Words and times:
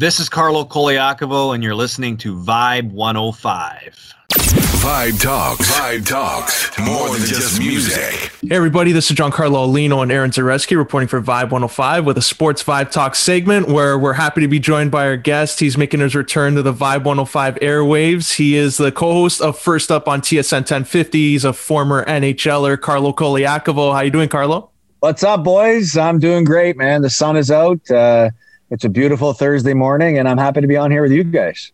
This 0.00 0.20
is 0.20 0.28
Carlo 0.28 0.64
Colaiacovo, 0.64 1.56
and 1.56 1.60
you're 1.64 1.74
listening 1.74 2.16
to 2.18 2.36
Vibe 2.36 2.92
105. 2.92 4.14
Vibe 4.28 5.20
Talks. 5.20 5.72
Vibe 5.72 6.06
Talks. 6.06 6.78
More 6.78 7.08
than 7.08 7.26
just 7.26 7.58
music. 7.58 8.30
Hey, 8.40 8.54
everybody, 8.54 8.92
this 8.92 9.10
is 9.10 9.16
Giancarlo 9.16 9.66
Alino 9.66 10.00
and 10.04 10.12
Aaron 10.12 10.30
Zareski 10.30 10.76
reporting 10.76 11.08
for 11.08 11.20
Vibe 11.20 11.50
105 11.50 12.06
with 12.06 12.16
a 12.16 12.22
Sports 12.22 12.62
Vibe 12.62 12.92
Talk 12.92 13.16
segment 13.16 13.66
where 13.66 13.98
we're 13.98 14.12
happy 14.12 14.40
to 14.40 14.46
be 14.46 14.60
joined 14.60 14.92
by 14.92 15.04
our 15.04 15.16
guest. 15.16 15.58
He's 15.58 15.76
making 15.76 15.98
his 15.98 16.14
return 16.14 16.54
to 16.54 16.62
the 16.62 16.72
Vibe 16.72 17.02
105 17.02 17.56
airwaves. 17.56 18.36
He 18.36 18.54
is 18.54 18.76
the 18.76 18.92
co 18.92 19.12
host 19.14 19.40
of 19.40 19.58
First 19.58 19.90
Up 19.90 20.06
on 20.06 20.20
TSN 20.20 20.58
1050. 20.58 21.18
He's 21.18 21.44
a 21.44 21.52
former 21.52 22.04
NHLer, 22.04 22.80
Carlo 22.80 23.12
Colaiacovo. 23.12 23.92
How 23.92 24.02
you 24.02 24.12
doing, 24.12 24.28
Carlo? 24.28 24.70
What's 25.00 25.24
up, 25.24 25.42
boys? 25.42 25.96
I'm 25.96 26.20
doing 26.20 26.44
great, 26.44 26.76
man. 26.76 27.02
The 27.02 27.10
sun 27.10 27.36
is 27.36 27.50
out. 27.50 27.90
Uh, 27.90 28.30
it's 28.70 28.84
a 28.84 28.88
beautiful 28.88 29.32
Thursday 29.32 29.74
morning, 29.74 30.18
and 30.18 30.28
I'm 30.28 30.38
happy 30.38 30.60
to 30.60 30.66
be 30.66 30.76
on 30.76 30.90
here 30.90 31.02
with 31.02 31.12
you 31.12 31.24
guys. 31.24 31.72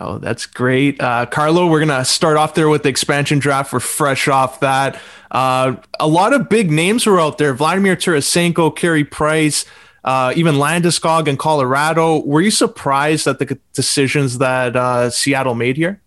Oh, 0.00 0.18
that's 0.18 0.46
great. 0.46 1.00
Uh, 1.00 1.26
Carlo, 1.26 1.68
we're 1.68 1.84
going 1.84 1.96
to 1.96 2.04
start 2.04 2.36
off 2.36 2.54
there 2.54 2.68
with 2.68 2.82
the 2.82 2.88
expansion 2.88 3.38
draft. 3.38 3.72
We're 3.72 3.80
fresh 3.80 4.26
off 4.26 4.60
that. 4.60 5.00
Uh, 5.30 5.76
a 6.00 6.08
lot 6.08 6.32
of 6.32 6.48
big 6.48 6.70
names 6.70 7.06
were 7.06 7.20
out 7.20 7.38
there 7.38 7.54
Vladimir 7.54 7.94
Tarasenko, 7.94 8.74
Carey 8.74 9.04
Price, 9.04 9.64
uh, 10.02 10.32
even 10.34 10.56
Landeskog 10.56 11.28
in 11.28 11.36
Colorado. 11.36 12.24
Were 12.24 12.40
you 12.40 12.50
surprised 12.50 13.26
at 13.28 13.38
the 13.38 13.58
decisions 13.72 14.38
that 14.38 14.74
uh, 14.74 15.10
Seattle 15.10 15.54
made 15.54 15.76
here? 15.76 16.00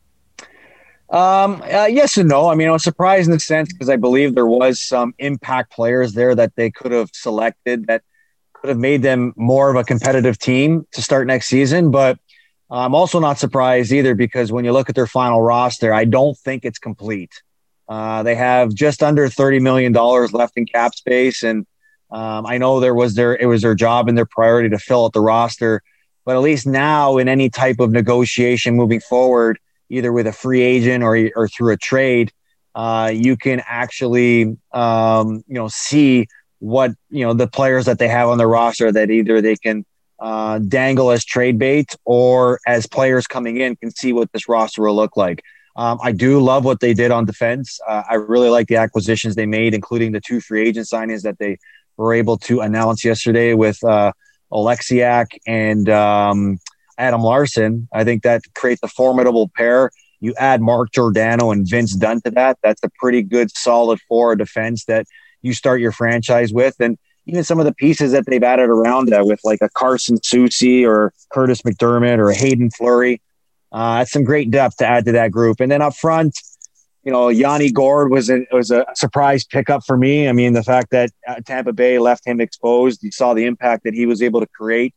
Um, 1.09 1.61
uh, 1.61 1.85
yes 1.85 2.17
and 2.17 2.27
no. 2.27 2.49
I 2.49 2.55
mean, 2.55 2.67
I 2.67 2.71
was 2.71 2.83
surprised 2.83 3.27
in 3.27 3.31
the 3.31 3.39
sense 3.39 3.71
because 3.71 3.89
I 3.89 3.95
believe 3.95 4.35
there 4.35 4.45
was 4.45 4.81
some 4.81 5.13
impact 5.19 5.71
players 5.71 6.13
there 6.13 6.35
that 6.35 6.57
they 6.57 6.69
could 6.69 6.91
have 6.91 7.09
selected 7.13 7.87
that 7.87 8.03
could 8.61 8.69
have 8.69 8.77
made 8.77 9.01
them 9.01 9.33
more 9.35 9.69
of 9.69 9.75
a 9.75 9.83
competitive 9.83 10.37
team 10.37 10.85
to 10.91 11.01
start 11.01 11.27
next 11.27 11.47
season. 11.47 11.91
But 11.91 12.19
I'm 12.69 12.95
also 12.95 13.19
not 13.19 13.39
surprised 13.39 13.91
either 13.91 14.15
because 14.15 14.51
when 14.51 14.65
you 14.65 14.73
look 14.73 14.89
at 14.89 14.95
their 14.95 15.07
final 15.07 15.41
roster, 15.41 15.93
I 15.93 16.05
don't 16.05 16.37
think 16.37 16.65
it's 16.65 16.79
complete. 16.79 17.31
Uh, 17.87 18.23
they 18.23 18.35
have 18.35 18.73
just 18.73 19.01
under 19.01 19.27
$30 19.27 19.61
million 19.61 19.93
left 19.93 20.57
in 20.57 20.65
cap 20.65 20.93
space. 20.93 21.43
And 21.43 21.65
um, 22.11 22.45
I 22.45 22.57
know 22.57 22.79
there 22.79 22.95
was 22.95 23.15
their, 23.15 23.35
it 23.35 23.45
was 23.45 23.61
their 23.61 23.75
job 23.75 24.09
and 24.09 24.17
their 24.17 24.25
priority 24.25 24.69
to 24.69 24.79
fill 24.79 25.05
out 25.05 25.13
the 25.13 25.21
roster. 25.21 25.81
But 26.25 26.35
at 26.35 26.39
least 26.39 26.67
now, 26.67 27.17
in 27.17 27.29
any 27.29 27.49
type 27.49 27.79
of 27.79 27.91
negotiation 27.91 28.75
moving 28.75 28.99
forward, 28.99 29.59
either 29.89 30.11
with 30.11 30.27
a 30.27 30.33
free 30.33 30.61
agent 30.61 31.03
or, 31.03 31.29
or 31.37 31.47
through 31.47 31.71
a 31.71 31.77
trade, 31.77 32.33
uh, 32.75 33.09
you 33.13 33.37
can 33.37 33.61
actually, 33.65 34.57
um, 34.73 35.43
you 35.47 35.55
know, 35.55 35.69
see 35.69 36.27
what, 36.59 36.91
you 37.09 37.25
know, 37.25 37.33
the 37.33 37.47
players 37.47 37.85
that 37.85 37.99
they 37.99 38.07
have 38.07 38.29
on 38.29 38.37
the 38.37 38.47
roster 38.47 38.91
that 38.91 39.09
either 39.09 39.41
they 39.41 39.55
can 39.55 39.85
uh, 40.19 40.59
dangle 40.59 41.11
as 41.11 41.23
trade 41.23 41.59
bait 41.59 41.95
or 42.05 42.59
as 42.65 42.87
players 42.87 43.27
coming 43.27 43.57
in 43.57 43.75
can 43.75 43.91
see 43.91 44.13
what 44.13 44.31
this 44.31 44.49
roster 44.49 44.81
will 44.81 44.95
look 44.95 45.15
like. 45.15 45.43
Um, 45.75 45.99
I 46.01 46.11
do 46.11 46.39
love 46.39 46.65
what 46.65 46.79
they 46.79 46.95
did 46.95 47.11
on 47.11 47.25
defense. 47.25 47.79
Uh, 47.87 48.01
I 48.09 48.15
really 48.15 48.49
like 48.49 48.67
the 48.67 48.77
acquisitions 48.77 49.35
they 49.35 49.45
made, 49.45 49.75
including 49.75 50.11
the 50.11 50.19
two 50.19 50.41
free 50.41 50.67
agent 50.67 50.87
signings 50.87 51.21
that 51.21 51.37
they 51.37 51.57
were 51.97 52.13
able 52.13 52.37
to 52.37 52.61
announce 52.61 53.05
yesterday 53.05 53.53
with 53.53 53.83
uh, 53.83 54.11
Oleksiak 54.51 55.27
and 55.45 55.87
um, 55.89 56.57
Adam 56.97 57.21
Larsson. 57.21 57.87
I 57.93 58.03
think 58.03 58.23
that 58.23 58.41
creates 58.55 58.81
a 58.81 58.87
formidable 58.87 59.51
pair. 59.55 59.91
You 60.19 60.33
add 60.39 60.61
Mark 60.61 60.91
Giordano 60.91 61.51
and 61.51 61.67
Vince 61.69 61.95
Dunn 61.95 62.21
to 62.21 62.31
that. 62.31 62.57
That's 62.63 62.83
a 62.83 62.89
pretty 62.99 63.21
good, 63.21 63.55
solid 63.55 63.99
four 64.07 64.35
defense 64.35 64.85
that 64.85 65.05
you 65.41 65.53
start 65.53 65.81
your 65.81 65.91
franchise 65.91 66.51
with. 66.53 66.75
And 66.79 66.97
even 67.25 67.43
some 67.43 67.59
of 67.59 67.65
the 67.65 67.73
pieces 67.73 68.13
that 68.13 68.25
they've 68.25 68.43
added 68.43 68.69
around 68.69 69.09
that 69.09 69.25
with 69.25 69.39
like 69.43 69.59
a 69.61 69.69
Carson 69.69 70.17
Soucy 70.17 70.87
or 70.87 71.13
Kurtis 71.33 71.61
MacDermid 71.61 72.17
or 72.17 72.29
a 72.29 72.35
Haydn 72.35 72.71
Fleury. 72.71 73.21
Uh, 73.71 73.97
that's 73.97 74.11
some 74.11 74.23
great 74.23 74.49
depth 74.49 74.77
to 74.77 74.87
add 74.87 75.05
to 75.05 75.11
that 75.11 75.31
group. 75.31 75.59
And 75.59 75.69
then 75.69 75.81
up 75.81 75.95
front, 75.95 76.39
you 77.03 77.11
know, 77.11 77.27
Yanni 77.27 77.69
Gourde 77.69 78.11
was 78.11 78.29
a, 78.29 78.45
was 78.51 78.71
a 78.71 78.85
surprise 78.95 79.45
pickup 79.45 79.83
for 79.85 79.97
me. 79.97 80.29
I 80.29 80.31
mean, 80.31 80.53
the 80.53 80.63
fact 80.63 80.91
that 80.91 81.09
uh, 81.27 81.35
Tampa 81.45 81.73
Bay 81.73 81.99
left 81.99 82.25
him 82.25 82.39
exposed, 82.39 83.03
you 83.03 83.11
saw 83.11 83.33
the 83.33 83.45
impact 83.45 83.83
that 83.83 83.93
he 83.93 84.05
was 84.05 84.21
able 84.21 84.39
to 84.39 84.47
create 84.47 84.93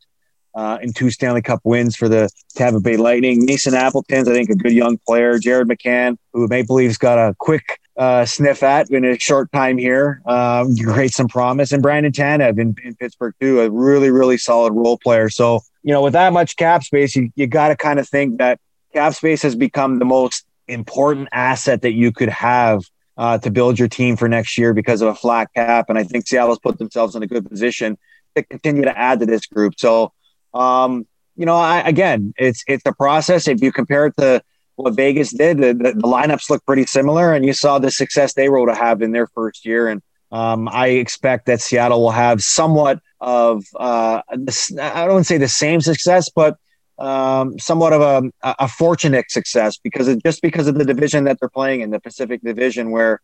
uh, 0.55 0.77
in 0.81 0.93
two 0.93 1.09
Stanley 1.09 1.41
Cup 1.41 1.59
wins 1.63 1.95
for 1.95 2.07
the 2.07 2.29
Tampa 2.55 2.79
Bay 2.79 2.97
Lightning. 2.97 3.45
Mason 3.45 3.73
Appleton's, 3.73 4.27
I 4.27 4.33
think, 4.33 4.49
a 4.49 4.55
good 4.55 4.73
young 4.73 4.97
player. 5.05 5.37
Jared 5.37 5.67
McCann, 5.67 6.17
who 6.33 6.47
Maple 6.47 6.77
Leafs 6.77 6.97
got 6.97 7.17
a 7.17 7.35
quick 7.39 7.79
uh, 7.97 8.25
sniff 8.25 8.63
at 8.63 8.89
in 8.89 9.03
a 9.05 9.17
short 9.19 9.51
time 9.51 9.77
here. 9.77 10.21
Um, 10.25 10.75
create 10.75 11.11
some 11.11 11.27
promise. 11.27 11.71
And 11.71 11.81
Brandon 11.81 12.11
Tanev 12.11 12.59
in, 12.59 12.75
in, 12.83 12.95
Pittsburgh, 12.95 13.33
too, 13.39 13.61
a 13.61 13.69
really, 13.69 14.09
really 14.09 14.37
solid 14.37 14.73
role 14.73 14.97
player. 14.97 15.29
So, 15.29 15.61
you 15.83 15.93
know, 15.93 16.01
with 16.01 16.13
that 16.13 16.33
much 16.33 16.55
cap 16.55 16.83
space, 16.83 17.15
you, 17.15 17.31
you 17.35 17.47
got 17.47 17.69
to 17.69 17.75
kind 17.75 17.99
of 17.99 18.07
think 18.07 18.37
that 18.37 18.59
cap 18.93 19.13
space 19.13 19.41
has 19.41 19.55
become 19.55 19.99
the 19.99 20.05
most 20.05 20.45
important 20.67 21.27
asset 21.31 21.81
that 21.81 21.93
you 21.93 22.11
could 22.11 22.29
have 22.29 22.83
uh, 23.17 23.37
to 23.39 23.51
build 23.51 23.77
your 23.77 23.87
team 23.87 24.15
for 24.15 24.27
next 24.27 24.57
year 24.57 24.73
because 24.73 25.01
of 25.01 25.09
a 25.09 25.15
flat 25.15 25.49
cap. 25.53 25.85
And 25.89 25.97
I 25.97 26.03
think 26.03 26.27
Seattle's 26.27 26.59
put 26.59 26.77
themselves 26.77 27.15
in 27.15 27.23
a 27.23 27.27
good 27.27 27.47
position 27.49 27.97
to 28.35 28.43
continue 28.43 28.83
to 28.83 28.97
add 28.97 29.19
to 29.19 29.25
this 29.25 29.45
group. 29.45 29.73
So, 29.77 30.13
um, 30.53 31.05
you 31.35 31.45
know, 31.45 31.55
I, 31.55 31.81
again, 31.81 32.33
it's 32.37 32.63
it's 32.67 32.83
a 32.85 32.93
process. 32.93 33.47
If 33.47 33.61
you 33.61 33.71
compare 33.71 34.07
it 34.07 34.15
to 34.17 34.41
what 34.81 34.95
Vegas 34.95 35.31
did, 35.31 35.57
the, 35.57 35.73
the, 35.73 35.93
the, 35.93 36.07
lineups 36.07 36.49
look 36.49 36.65
pretty 36.65 36.85
similar, 36.85 37.33
and 37.33 37.45
you 37.45 37.53
saw 37.53 37.79
the 37.79 37.91
success 37.91 38.33
they 38.33 38.49
were 38.49 38.57
able 38.57 38.73
to 38.73 38.79
have 38.79 39.01
in 39.01 39.11
their 39.11 39.27
first 39.27 39.65
year. 39.65 39.87
And 39.87 40.01
um, 40.31 40.67
I 40.69 40.87
expect 40.87 41.45
that 41.47 41.61
Seattle 41.61 42.01
will 42.01 42.11
have 42.11 42.41
somewhat 42.41 42.99
of 43.19 43.63
uh, 43.75 44.21
this, 44.33 44.75
I 44.77 45.05
don't 45.05 45.23
say 45.23 45.37
the 45.37 45.47
same 45.47 45.81
success, 45.81 46.29
but 46.29 46.57
um, 46.97 47.57
somewhat 47.59 47.93
of 47.93 48.01
a, 48.01 48.53
a 48.59 48.67
fortunate 48.67 49.31
success 49.31 49.77
because 49.77 50.07
of, 50.07 50.21
just 50.23 50.41
because 50.41 50.67
of 50.67 50.75
the 50.75 50.85
division 50.85 51.23
that 51.25 51.39
they're 51.39 51.49
playing 51.49 51.81
in 51.81 51.89
the 51.89 51.99
Pacific 51.99 52.41
Division, 52.43 52.91
where 52.91 53.21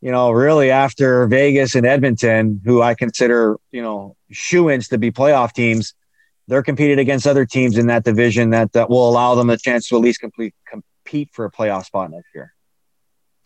you 0.00 0.10
know 0.10 0.30
really 0.30 0.70
after 0.70 1.26
Vegas 1.26 1.74
and 1.74 1.84
Edmonton, 1.84 2.60
who 2.64 2.80
I 2.80 2.94
consider 2.94 3.56
you 3.72 3.82
know 3.82 4.16
shoo-ins 4.30 4.88
to 4.88 4.98
be 4.98 5.10
playoff 5.10 5.52
teams 5.52 5.94
they're 6.50 6.64
competing 6.64 6.98
against 6.98 7.28
other 7.28 7.46
teams 7.46 7.78
in 7.78 7.86
that 7.86 8.02
division 8.02 8.50
that, 8.50 8.72
that 8.72 8.90
will 8.90 9.08
allow 9.08 9.36
them 9.36 9.50
a 9.50 9.56
chance 9.56 9.86
to 9.88 9.94
at 9.94 10.02
least 10.02 10.18
complete, 10.18 10.52
compete 10.68 11.30
for 11.32 11.44
a 11.44 11.50
playoff 11.50 11.84
spot 11.84 12.10
next 12.10 12.26
year. 12.34 12.52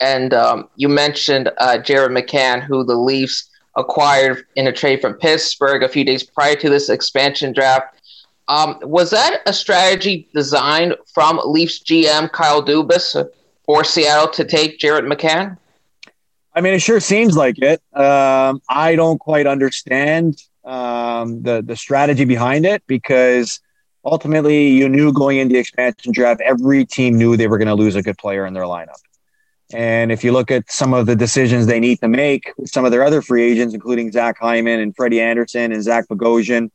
And 0.01 0.33
um, 0.33 0.71
you 0.77 0.89
mentioned 0.89 1.51
uh, 1.59 1.77
Jared 1.79 2.13
McCann, 2.13 2.63
who 2.63 2.83
the 2.83 2.95
Leafs 2.97 3.51
acquired 3.77 4.47
in 4.57 4.67
a 4.69 4.73
trade 4.73 5.03
from 5.03 5.15
Pittsburgh 5.15 5.83
a 5.83 5.89
few 5.89 6.03
days 6.03 6.23
prior 6.23 6.55
to 6.57 6.71
this 6.71 6.89
expansion 6.89 7.53
draft. 7.53 8.01
Um, 8.49 8.79
was 8.81 9.11
that 9.11 9.43
a 9.45 9.53
strategy 9.53 10.27
designed 10.33 10.95
from 11.13 11.39
Leafs 11.45 11.83
GM 11.83 12.33
Kyle 12.33 12.63
Dubas 12.63 13.29
for 13.67 13.85
Seattle 13.85 14.29
to 14.29 14.45
take 14.45 14.79
Jared 14.79 15.05
McCann? 15.05 15.59
I 16.55 16.63
mean, 16.63 16.73
it 16.73 16.81
sure 16.81 17.01
seems 17.01 17.37
like 17.37 17.59
it. 17.59 17.83
Um, 17.95 18.63
I 18.69 18.97
don't 18.97 19.19
quite 19.19 19.47
understand 19.47 20.43
um, 20.65 21.43
the 21.43 21.63
the 21.63 21.77
strategy 21.77 22.25
behind 22.25 22.65
it 22.67 22.83
because 22.87 23.61
ultimately 24.05 24.69
you 24.69 24.89
knew 24.89 25.13
going 25.13 25.39
into 25.39 25.55
the 25.55 25.59
expansion 25.59 26.13
draft, 26.13 26.41
every 26.41 26.85
team 26.85 27.17
knew 27.17 27.37
they 27.37 27.49
were 27.49 27.59
going 27.59 27.69
to 27.69 27.75
lose 27.75 27.97
a 27.97 28.03
good 28.03 28.19
player 28.19 28.47
in 28.47 28.55
their 28.55 28.65
lineup. 28.65 29.01
And 29.73 30.13
if 30.13 30.23
you 30.23 30.33
look 30.33 30.51
at 30.51 30.71
some 30.71 30.93
of 30.93 31.07
the 31.07 31.17
decisions 31.17 31.67
they 31.67 31.81
need 31.81 31.99
to 32.01 32.09
make 32.09 32.53
with 32.59 32.71
some 32.71 32.85
of 32.85 32.91
their 32.91 33.03
other 33.03 33.23
free 33.23 33.43
agents, 33.43 33.75
including 33.75 34.13
Zach 34.13 34.39
Hyman 34.39 34.81
and 34.81 34.95
Freddie 34.95 35.21
Andersen 35.21 35.73
and 35.73 35.83
Zach 35.83 36.07
Bogosian, 36.09 36.71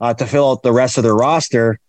uh, 0.00 0.12
to 0.14 0.26
fill 0.26 0.50
out 0.50 0.62
the 0.62 0.72
rest 0.72 0.98
of 0.98 1.04
their 1.04 1.14
roster, 1.14 1.80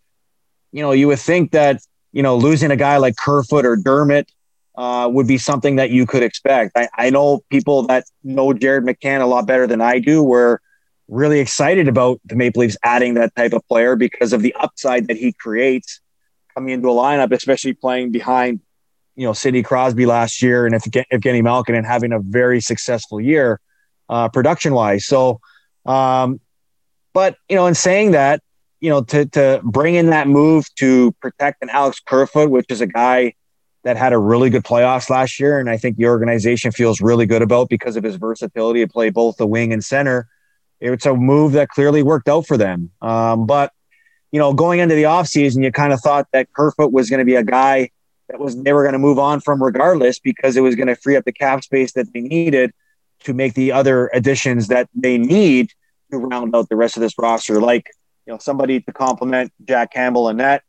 you 0.72 0.82
know, 0.82 0.92
you 0.92 1.08
would 1.08 1.20
think 1.20 1.52
that, 1.52 1.82
you 2.14 2.24
know, 2.24 2.38
losing 2.38 2.72
a 2.72 2.76
guy 2.76 2.98
like 2.98 3.16
Kerfoot 3.18 3.66
or 3.66 3.76
Dermott 3.76 4.32
uh, 4.76 5.10
would 5.12 5.28
be 5.28 5.38
something 5.38 5.76
that 5.76 5.90
you 5.90 6.06
could 6.06 6.24
expect. 6.24 6.72
I, 6.76 6.88
I 6.98 7.10
know 7.10 7.42
people 7.50 7.84
that 7.88 8.06
know 8.24 8.54
Jared 8.54 8.86
McCann 8.86 9.22
a 9.22 9.26
lot 9.26 9.46
better 9.46 9.68
than 9.68 9.82
I 9.82 10.00
do, 10.00 10.24
where 10.24 10.62
really 11.08 11.40
excited 11.40 11.88
about 11.88 12.20
the 12.26 12.36
Maple 12.36 12.62
Leafs 12.62 12.78
adding 12.84 13.14
that 13.16 13.36
type 13.36 13.54
of 13.54 13.66
player 13.68 13.96
because 13.96 14.34
of 14.34 14.42
the 14.42 14.54
upside 14.56 15.08
that 15.08 15.18
he 15.18 15.34
creates 15.34 16.02
coming 16.54 16.74
into 16.74 16.90
a 16.90 16.94
lineup, 16.94 17.32
especially 17.32 17.74
playing 17.74 18.12
behind, 18.12 18.60
you 19.16 19.26
know, 19.26 19.34
Sidney 19.34 19.62
Crosby 19.62 20.06
last 20.06 20.42
year 20.42 20.66
and 20.66 20.74
if 20.74 20.84
Evgeny 20.84 21.44
Malkin 21.44 21.76
and 21.76 21.86
having 21.86 22.12
a 22.12 22.20
very 22.20 22.60
successful 22.62 23.22
year 23.22 23.60
uh, 24.10 24.30
production 24.30 24.74
wise. 24.74 25.06
So, 25.06 25.40
um, 25.86 26.40
but 27.14 27.38
you 27.50 27.56
know, 27.56 27.68
in 27.68 27.76
saying 27.76 28.12
that, 28.12 28.42
you 28.80 28.90
know, 28.90 29.02
to 29.04 29.26
to 29.28 29.62
bring 29.64 29.96
in 29.96 30.08
that 30.08 30.28
move 30.28 30.66
to 30.76 31.12
protect 31.22 31.64
an 31.64 31.70
Alex 31.70 32.00
Kerfoot, 32.06 32.50
which 32.50 32.66
is 32.70 32.82
a 32.82 32.88
guy 32.88 33.34
that 33.84 33.98
had 33.98 34.14
a 34.14 34.18
really 34.18 34.50
good 34.50 34.64
playoffs 34.64 35.10
last 35.10 35.40
year, 35.40 35.60
and 35.60 35.70
I 35.70 35.78
think 35.78 35.98
the 35.98 36.08
organization 36.08 36.72
feels 36.72 37.00
really 37.00 37.26
good 37.26 37.42
about 37.42 37.70
because 37.70 37.96
of 37.96 38.04
his 38.04 38.16
versatility 38.16 38.82
to 38.82 38.92
play 38.92 39.12
both 39.12 39.38
the 39.38 39.48
wing 39.48 39.72
and 39.72 39.84
center 39.84 40.28
it's 40.80 41.06
a 41.06 41.14
move 41.14 41.54
that 41.54 41.70
clearly 41.70 42.04
worked 42.04 42.28
out 42.28 42.46
for 42.46 42.58
them. 42.58 42.92
Um, 43.02 43.46
but 43.46 43.72
you 44.32 44.40
know, 44.40 44.54
going 44.54 44.80
into 44.80 44.96
the 44.96 45.04
offseason, 45.04 45.64
you 45.64 45.72
kind 45.72 45.94
of 45.94 46.02
thought 46.02 46.28
that 46.34 46.52
Kerfoot 46.54 46.92
was 46.92 47.10
going 47.10 47.20
to 47.20 47.26
be 47.26 47.36
a 47.36 47.44
guy 47.44 47.90
that 48.30 48.40
was 48.40 48.62
they 48.62 48.74
were 48.74 48.84
going 48.84 48.94
to 48.94 49.00
move 49.00 49.20
on 49.20 49.40
from 49.40 49.64
regardless 49.64 50.20
because 50.20 50.58
it 50.58 50.62
was 50.62 50.76
going 50.76 50.88
to 50.88 50.96
free 50.96 51.16
up 51.16 51.26
the 51.26 51.32
cap 51.32 51.64
space 51.64 51.94
that 51.94 52.12
they 52.14 52.22
needed 52.22 52.72
to 53.24 53.34
make 53.34 53.54
the 53.54 53.72
other 53.72 54.10
additions 54.14 54.68
that 54.68 54.90
they 54.94 55.18
need 55.18 55.72
to 56.12 56.18
round 56.18 56.56
out 56.56 56.70
the 56.70 56.76
rest 56.76 56.98
of 56.98 57.02
this 57.02 57.14
roster, 57.18 57.62
like 57.62 57.90
you 58.26 58.34
know, 58.34 58.40
somebody 58.40 58.82
to 58.82 58.92
complement 58.92 59.54
Jack 59.64 59.94
Campbell 59.94 60.28
and 60.30 60.40
net, 60.40 60.64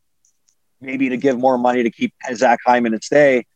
maybe 0.80 1.08
to 1.08 1.16
give 1.16 1.38
more 1.38 1.58
money 1.58 1.82
to 1.82 1.90
keep 1.90 2.14
Zach 2.34 2.60
Hyman 2.64 2.92
and 2.92 3.02
stay. 3.02 3.46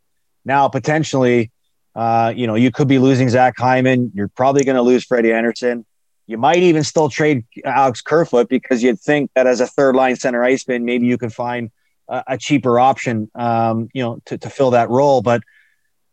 Now 0.45 0.69
potentially, 0.69 1.51
uh, 1.95 2.33
you 2.35 2.47
know, 2.47 2.55
you 2.55 2.71
could 2.71 2.89
be 2.89 2.99
losing 2.99 3.29
Zach 3.29 3.55
Hyman. 3.59 4.13
You're 4.15 4.29
probably 4.29 4.65
going 4.65 4.77
to 4.77 4.83
lose 4.83 5.05
Freddie 5.05 5.33
Andersen. 5.33 5.85
You 6.31 6.39
might 6.39 6.59
even 6.59 6.85
still 6.85 7.09
trade 7.09 7.45
Alex 7.65 8.03
Kerfoot 8.03 8.49
because 8.49 8.85
you'd 8.85 9.01
think 9.01 9.33
that 9.35 9.49
as 9.49 9.61
a 9.61 9.67
third 9.67 9.97
line 9.97 10.15
center 10.15 10.45
iceman, 10.45 10.85
maybe 10.85 11.07
you 11.07 11.19
could 11.19 11.33
find 11.33 11.73
a, 12.07 12.23
a 12.29 12.39
cheaper 12.39 12.79
option, 12.79 13.29
um, 13.35 13.89
you 13.93 14.01
know, 14.01 14.21
to, 14.27 14.39
to 14.39 14.49
fill 14.49 14.71
that 14.71 14.89
role. 14.91 15.23
But 15.23 15.43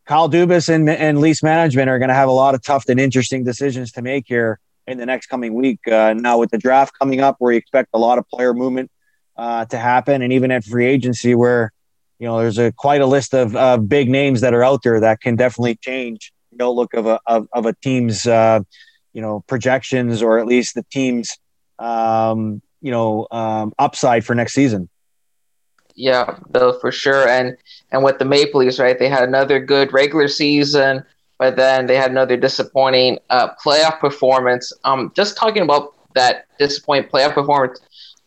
Kyle 0.05 0.27
Dubas 0.27 0.69
and, 0.69 0.89
and 0.89 1.19
Leafs 1.19 1.43
management 1.43 1.87
are 1.87 1.99
going 1.99 2.09
to 2.09 2.15
have 2.15 2.29
a 2.29 2.31
lot 2.33 2.55
of 2.55 2.63
tough 2.63 2.89
and 2.89 2.99
interesting 2.99 3.43
decisions 3.43 3.91
to 3.91 4.01
make 4.01 4.25
here 4.27 4.59
in 4.87 4.97
the 4.97 5.05
next 5.05 5.27
coming 5.27 5.53
week. 5.53 5.87
Uh, 5.87 6.15
now 6.17 6.39
with 6.39 6.49
the 6.49 6.57
draft 6.57 6.97
coming 6.97 7.19
up, 7.19 7.35
where 7.37 7.51
you 7.51 7.59
expect 7.59 7.89
a 7.93 7.99
lot 7.99 8.17
of 8.17 8.27
player 8.27 8.55
movement 8.55 8.89
uh, 9.35 9.65
to 9.65 9.77
happen, 9.77 10.23
and 10.23 10.33
even 10.33 10.49
at 10.49 10.63
free 10.63 10.87
agency, 10.87 11.35
where 11.35 11.71
you 12.17 12.25
know 12.25 12.39
there's 12.39 12.57
a 12.57 12.71
quite 12.71 13.01
a 13.01 13.05
list 13.05 13.35
of 13.35 13.55
uh, 13.55 13.77
big 13.77 14.09
names 14.09 14.41
that 14.41 14.55
are 14.55 14.63
out 14.63 14.81
there 14.81 14.99
that 14.99 15.21
can 15.21 15.35
definitely 15.35 15.75
change 15.75 16.33
the 16.51 16.65
outlook 16.65 16.95
of 16.95 17.05
a 17.05 17.19
of, 17.27 17.47
of 17.53 17.67
a 17.67 17.73
team's 17.83 18.25
uh, 18.25 18.61
you 19.17 19.23
know 19.23 19.43
projections 19.47 20.21
or 20.21 20.37
at 20.37 20.45
least 20.45 20.75
the 20.75 20.85
team's 20.91 21.39
um, 21.79 22.61
you 22.81 22.91
know 22.91 23.27
um, 23.31 23.73
upside 23.79 24.23
for 24.23 24.35
next 24.35 24.53
season. 24.53 24.87
Yeah, 25.95 26.37
Bill, 26.51 26.79
for 26.79 26.91
sure. 26.91 27.27
And 27.27 27.57
and 27.91 28.03
with 28.03 28.19
the 28.19 28.25
Maple 28.25 28.59
Leafs, 28.59 28.77
right, 28.77 28.99
they 28.99 29.09
had 29.09 29.23
another 29.23 29.59
good 29.59 29.91
regular 29.91 30.27
season, 30.27 31.03
but 31.39 31.55
then 31.55 31.87
they 31.87 31.95
had 31.95 32.11
another 32.11 32.37
disappointing 32.37 33.17
uh, 33.31 33.49
playoff 33.55 33.99
performance. 33.99 34.71
Um, 34.83 35.11
just 35.15 35.35
talking 35.35 35.63
about 35.63 35.95
that 36.13 36.45
disappointing 36.59 37.09
playoff 37.09 37.33
performance, 37.33 37.79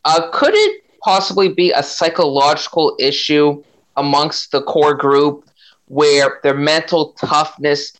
uh, 0.05 0.29
could 0.33 0.55
it 0.55 0.83
possibly 1.05 1.49
be 1.49 1.71
a 1.71 1.85
psychological 1.85 2.97
issue 2.99 3.63
amongst 3.97 4.51
the 4.51 4.63
core 4.63 4.95
group 4.95 5.45
where 5.87 6.41
their 6.43 6.55
mental 6.55 7.13
toughness 7.13 7.93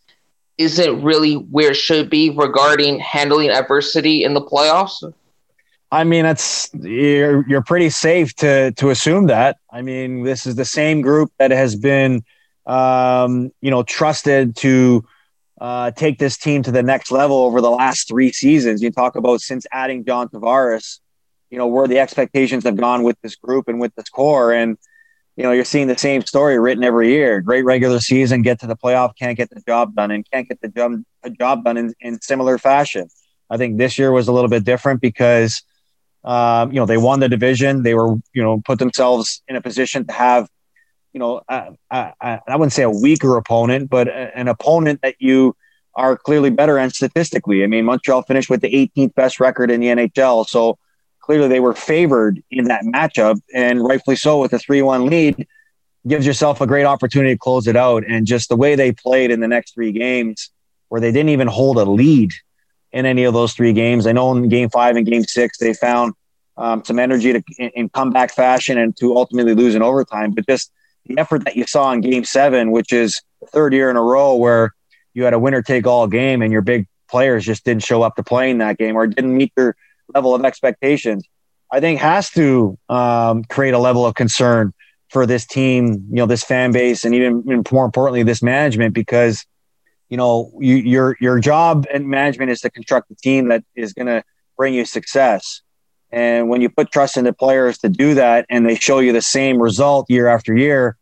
isn't 0.61 1.01
really 1.01 1.35
where 1.35 1.71
it 1.71 1.77
should 1.77 2.09
be 2.09 2.29
regarding 2.29 2.99
handling 2.99 3.49
adversity 3.49 4.23
in 4.23 4.33
the 4.33 4.41
playoffs? 4.41 5.13
I 5.91 6.05
mean, 6.05 6.25
it's 6.25 6.69
you're 6.73 7.45
you're 7.47 7.63
pretty 7.63 7.89
safe 7.89 8.33
to 8.35 8.71
to 8.73 8.89
assume 8.89 9.27
that. 9.27 9.57
I 9.69 9.81
mean, 9.81 10.23
this 10.23 10.45
is 10.45 10.55
the 10.55 10.65
same 10.65 11.01
group 11.01 11.33
that 11.37 11.51
has 11.51 11.75
been, 11.75 12.23
um, 12.65 13.51
you 13.59 13.71
know, 13.71 13.83
trusted 13.83 14.55
to 14.57 15.05
uh, 15.59 15.91
take 15.91 16.17
this 16.17 16.37
team 16.37 16.63
to 16.63 16.71
the 16.71 16.81
next 16.81 17.11
level 17.11 17.37
over 17.43 17.59
the 17.59 17.69
last 17.69 18.07
three 18.07 18.31
seasons. 18.31 18.81
You 18.81 18.89
talk 18.91 19.15
about 19.17 19.41
since 19.41 19.67
adding 19.71 20.05
John 20.05 20.29
Tavares, 20.29 20.99
you 21.49 21.57
know, 21.57 21.67
where 21.67 21.87
the 21.87 21.99
expectations 21.99 22.63
have 22.63 22.77
gone 22.77 23.03
with 23.03 23.17
this 23.21 23.35
group 23.35 23.67
and 23.67 23.79
with 23.79 23.93
this 23.95 24.07
core, 24.07 24.53
and 24.53 24.77
you 25.35 25.43
know, 25.43 25.51
you're 25.51 25.65
seeing 25.65 25.87
the 25.87 25.97
same 25.97 26.21
story 26.23 26.59
written 26.59 26.83
every 26.83 27.09
year. 27.09 27.41
Great 27.41 27.63
regular 27.63 27.99
season, 27.99 28.41
get 28.41 28.59
to 28.59 28.67
the 28.67 28.75
playoff, 28.75 29.15
can't 29.17 29.37
get 29.37 29.49
the 29.49 29.61
job 29.61 29.95
done, 29.95 30.11
and 30.11 30.29
can't 30.29 30.47
get 30.47 30.61
the 30.61 30.67
job, 30.67 31.01
the 31.23 31.29
job 31.29 31.63
done 31.63 31.77
in, 31.77 31.93
in 32.01 32.21
similar 32.21 32.57
fashion. 32.57 33.07
I 33.49 33.57
think 33.57 33.77
this 33.77 33.97
year 33.97 34.11
was 34.11 34.27
a 34.27 34.31
little 34.31 34.49
bit 34.49 34.63
different 34.63 35.01
because 35.01 35.63
um, 36.23 36.71
you 36.71 36.79
know, 36.79 36.85
they 36.85 36.97
won 36.97 37.19
the 37.19 37.29
division. 37.29 37.83
They 37.83 37.93
were, 37.93 38.15
you 38.33 38.43
know, 38.43 38.61
put 38.63 38.79
themselves 38.79 39.41
in 39.47 39.55
a 39.55 39.61
position 39.61 40.05
to 40.05 40.13
have, 40.13 40.47
you 41.13 41.19
know, 41.19 41.41
I, 41.49 42.39
wouldn't 42.47 42.73
say 42.73 42.83
a 42.83 42.89
weaker 42.89 43.35
opponent, 43.37 43.89
but 43.89 44.07
an 44.07 44.47
opponent 44.47 45.01
that 45.01 45.15
you 45.19 45.55
are 45.95 46.15
clearly 46.15 46.49
better 46.49 46.77
and 46.77 46.93
statistically. 46.93 47.63
I 47.63 47.67
mean, 47.67 47.85
Montreal 47.85 48.21
finished 48.23 48.49
with 48.49 48.61
the 48.61 48.71
18th 48.71 49.15
best 49.15 49.39
record 49.39 49.71
in 49.71 49.81
the 49.81 49.87
NHL, 49.87 50.47
so 50.47 50.77
clearly 51.31 51.47
they 51.47 51.61
were 51.61 51.73
favored 51.73 52.43
in 52.51 52.65
that 52.65 52.83
matchup, 52.83 53.39
and 53.53 53.81
rightfully 53.81 54.17
so 54.17 54.41
with 54.41 54.51
a 54.51 54.57
3-1 54.57 55.09
lead. 55.09 55.47
Gives 56.05 56.27
yourself 56.27 56.59
a 56.59 56.67
great 56.67 56.83
opportunity 56.83 57.35
to 57.35 57.39
close 57.39 57.67
it 57.67 57.77
out, 57.77 58.03
and 58.05 58.27
just 58.27 58.49
the 58.49 58.57
way 58.57 58.75
they 58.75 58.91
played 58.91 59.31
in 59.31 59.39
the 59.39 59.47
next 59.47 59.73
three 59.73 59.93
games, 59.93 60.49
where 60.89 60.99
they 60.99 61.13
didn't 61.13 61.29
even 61.29 61.47
hold 61.47 61.77
a 61.77 61.85
lead 61.85 62.31
in 62.91 63.05
any 63.05 63.23
of 63.23 63.33
those 63.33 63.53
three 63.53 63.71
games. 63.71 64.07
I 64.07 64.11
know 64.11 64.29
in 64.33 64.49
game 64.49 64.69
five 64.69 64.97
and 64.97 65.05
game 65.05 65.23
six, 65.23 65.57
they 65.57 65.73
found 65.73 66.15
um, 66.57 66.83
some 66.83 66.99
energy 66.99 67.31
to, 67.31 67.41
in, 67.57 67.69
in 67.75 67.89
comeback 67.89 68.33
fashion 68.33 68.77
and 68.77 68.93
to 68.97 69.15
ultimately 69.15 69.55
lose 69.55 69.73
in 69.73 69.81
overtime. 69.81 70.31
But 70.31 70.45
just 70.47 70.69
the 71.05 71.17
effort 71.17 71.45
that 71.45 71.55
you 71.55 71.65
saw 71.65 71.93
in 71.93 72.01
game 72.01 72.25
seven, 72.25 72.71
which 72.71 72.91
is 72.91 73.21
the 73.39 73.47
third 73.47 73.71
year 73.71 73.89
in 73.89 73.95
a 73.95 74.03
row 74.03 74.35
where 74.35 74.73
you 75.13 75.23
had 75.23 75.33
a 75.33 75.39
winner 75.39 75.61
take 75.61 75.87
all 75.87 76.07
game 76.07 76.41
and 76.41 76.51
your 76.51 76.61
big 76.61 76.87
players 77.09 77.45
just 77.45 77.63
didn't 77.63 77.85
show 77.85 78.01
up 78.01 78.17
to 78.17 78.23
play 78.23 78.49
in 78.49 78.57
that 78.57 78.77
game 78.77 78.97
or 78.97 79.07
didn't 79.07 79.37
meet 79.37 79.53
their 79.55 79.75
level 80.13 80.35
of 80.35 80.43
expectations, 80.43 81.27
I 81.71 81.79
think 81.79 81.99
has 81.99 82.29
to 82.31 82.77
um, 82.89 83.43
create 83.45 83.73
a 83.73 83.79
level 83.79 84.05
of 84.05 84.15
concern 84.15 84.73
for 85.09 85.25
this 85.25 85.45
team, 85.45 86.05
you 86.09 86.15
know, 86.15 86.25
this 86.25 86.43
fan 86.43 86.71
base, 86.71 87.03
and 87.03 87.13
even 87.13 87.63
more 87.71 87.85
importantly, 87.85 88.23
this 88.23 88.41
management, 88.41 88.93
because 88.93 89.45
you 90.09 90.17
know, 90.17 90.51
you, 90.59 90.75
your 90.75 91.17
your 91.21 91.39
job 91.39 91.85
and 91.91 92.07
management 92.07 92.51
is 92.51 92.59
to 92.61 92.69
construct 92.69 93.09
a 93.11 93.15
team 93.15 93.47
that 93.47 93.63
is 93.75 93.93
going 93.93 94.07
to 94.07 94.23
bring 94.57 94.73
you 94.73 94.83
success. 94.83 95.61
And 96.11 96.49
when 96.49 96.59
you 96.59 96.69
put 96.69 96.91
trust 96.91 97.15
in 97.15 97.23
the 97.23 97.31
players 97.31 97.77
to 97.79 97.89
do 97.89 98.15
that, 98.15 98.45
and 98.49 98.67
they 98.67 98.75
show 98.75 98.99
you 98.99 99.13
the 99.13 99.21
same 99.21 99.61
result 99.61 100.09
year 100.09 100.27
after 100.27 100.53
year, 100.53 100.97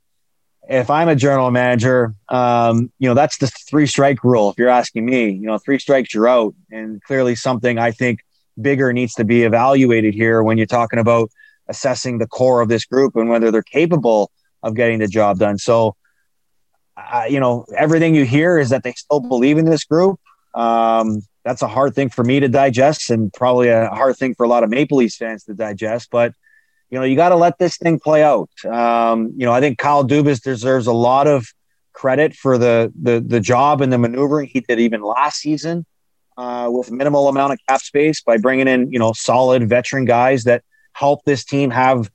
if 0.69 0.91
I'm 0.91 1.09
a 1.09 1.15
general 1.15 1.49
manager, 1.49 2.13
um, 2.29 2.91
you 2.99 3.09
know 3.09 3.15
that's 3.15 3.39
the 3.39 3.47
three 3.47 3.87
strike 3.87 4.23
rule. 4.23 4.51
If 4.51 4.59
you're 4.59 4.69
asking 4.69 5.05
me, 5.05 5.31
you 5.31 5.47
know, 5.47 5.57
three 5.57 5.79
strikes 5.79 6.13
you're 6.13 6.27
out, 6.27 6.53
and 6.71 7.01
clearly 7.01 7.33
something 7.33 7.79
I 7.79 7.89
think 7.89 8.19
bigger 8.61 8.93
needs 8.93 9.13
to 9.15 9.23
be 9.23 9.43
evaluated 9.43 10.13
here 10.13 10.43
when 10.43 10.57
you're 10.57 10.67
talking 10.67 10.99
about 10.99 11.29
assessing 11.67 12.17
the 12.17 12.27
core 12.27 12.61
of 12.61 12.69
this 12.69 12.85
group 12.85 13.15
and 13.15 13.29
whether 13.29 13.51
they're 13.51 13.61
capable 13.61 14.31
of 14.63 14.75
getting 14.75 14.99
the 14.99 15.07
job 15.07 15.39
done. 15.39 15.57
So 15.57 15.95
you 17.29 17.39
know, 17.39 17.65
everything 17.77 18.15
you 18.15 18.25
hear 18.25 18.57
is 18.57 18.69
that 18.69 18.83
they 18.83 18.93
still 18.93 19.19
believe 19.19 19.57
in 19.57 19.65
this 19.65 19.83
group. 19.83 20.19
Um, 20.53 21.21
that's 21.43 21.61
a 21.61 21.67
hard 21.67 21.95
thing 21.95 22.09
for 22.09 22.23
me 22.23 22.39
to 22.39 22.47
digest, 22.47 23.09
and 23.09 23.31
probably 23.33 23.69
a 23.69 23.89
hard 23.89 24.17
thing 24.17 24.35
for 24.35 24.45
a 24.45 24.49
lot 24.49 24.63
of 24.63 24.69
Maple 24.69 24.97
Leafs 24.97 25.15
fans 25.15 25.43
to 25.45 25.53
digest. 25.53 26.09
But 26.11 26.33
you 26.89 26.97
know, 26.97 27.05
you 27.05 27.15
got 27.15 27.29
to 27.29 27.35
let 27.35 27.57
this 27.59 27.77
thing 27.77 27.99
play 27.99 28.23
out. 28.23 28.49
Um, 28.65 29.33
you 29.37 29.45
know, 29.45 29.53
I 29.53 29.59
think 29.59 29.77
Kyle 29.77 30.05
Dubas 30.05 30.41
deserves 30.41 30.87
a 30.87 30.93
lot 30.93 31.27
of 31.27 31.47
credit 31.93 32.33
for 32.33 32.57
the 32.57 32.91
the 33.01 33.19
the 33.25 33.39
job 33.39 33.81
and 33.81 33.91
the 33.91 33.97
maneuvering 33.97 34.47
he 34.47 34.61
did 34.61 34.79
even 34.79 35.01
last 35.01 35.39
season 35.39 35.85
uh, 36.39 36.69
with 36.71 36.89
minimal 36.89 37.27
amount 37.27 37.51
of 37.51 37.59
cap 37.67 37.81
space 37.81 38.21
by 38.21 38.37
bringing 38.37 38.67
in 38.69 38.89
you 38.91 38.97
know 38.97 39.11
solid 39.11 39.67
veteran 39.67 40.05
guys 40.05 40.45
that 40.45 40.63
help 40.93 41.23
this 41.25 41.43
team 41.43 41.69
have 41.69 42.09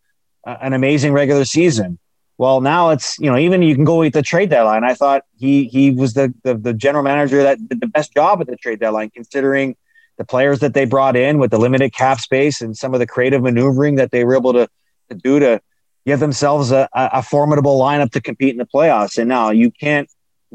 an 0.46 0.72
amazing 0.72 1.12
regular 1.12 1.44
season. 1.44 1.98
Well, 2.38 2.62
now 2.62 2.88
it's 2.90 3.18
you 3.18 3.30
know 3.30 3.36
even 3.36 3.60
you 3.60 3.74
can 3.74 3.84
go 3.84 3.98
with 3.98 4.14
the 4.14 4.22
trade 4.22 4.48
deadline. 4.48 4.82
I 4.82 4.94
thought 4.94 5.24
he 5.36 5.64
he 5.64 5.90
was 5.90 6.14
the, 6.14 6.32
the, 6.42 6.56
the 6.56 6.72
general 6.72 7.04
manager 7.04 7.42
that 7.42 7.68
did 7.68 7.82
the 7.82 7.86
best 7.86 8.14
job 8.14 8.40
at 8.40 8.46
the 8.46 8.56
trade 8.56 8.80
deadline, 8.80 9.10
considering 9.10 9.76
the 10.16 10.24
players 10.24 10.60
that 10.60 10.72
they 10.72 10.86
brought 10.86 11.16
in 11.16 11.38
with 11.38 11.50
the 11.50 11.58
limited 11.58 11.92
cap 11.92 12.18
space 12.18 12.62
and 12.62 12.74
some 12.74 12.94
of 12.94 13.00
the 13.00 13.06
creative 13.06 13.42
maneuvering 13.42 13.96
that 13.96 14.10
they 14.10 14.24
were 14.24 14.36
able 14.36 14.54
to, 14.54 14.68
to 15.10 15.16
do 15.16 15.38
to 15.40 15.60
give 16.06 16.20
themselves 16.20 16.70
a, 16.70 16.88
a 16.94 17.22
formidable 17.22 17.78
lineup 17.78 18.12
to 18.12 18.20
compete 18.20 18.52
in 18.52 18.58
the 18.58 18.66
playoffs. 18.66 19.18
And 19.18 19.28
now 19.28 19.50
you 19.50 19.70
can't 19.70 20.08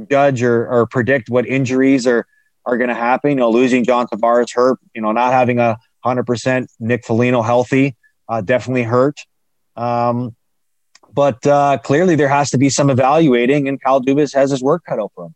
judge 0.10 0.42
or, 0.42 0.68
or 0.68 0.88
predict 0.88 1.30
what 1.30 1.46
injuries 1.46 2.08
are 2.08 2.26
are 2.74 2.78
going 2.78 2.90
to 2.90 2.96
happen. 2.96 3.32
You 3.32 3.36
know, 3.38 3.50
losing 3.50 3.84
John 3.84 4.08
Tavares 4.08 4.54
hurt. 4.54 4.80
You 4.94 5.02
know, 5.02 5.12
not 5.12 5.34
having 5.34 5.60
a 5.60 5.78
hundred 6.04 6.26
percent 6.26 6.72
Nick 6.80 7.06
Foligno 7.06 7.42
healthy 7.42 7.96
uh, 8.30 8.42
definitely 8.42 8.84
hurt. 8.84 9.20
Um, 9.76 10.36
but 11.12 11.46
uh, 11.46 11.80
clearly, 11.80 12.16
there 12.16 12.30
has 12.30 12.52
to 12.52 12.58
be 12.58 12.70
some 12.70 12.90
evaluating, 12.90 13.68
and 13.68 13.82
Kyle 13.82 14.00
Dubas 14.00 14.34
has 14.36 14.52
his 14.52 14.62
work 14.62 14.84
cut 14.88 15.00
out 15.00 15.12
for 15.16 15.26
him. 15.26 15.36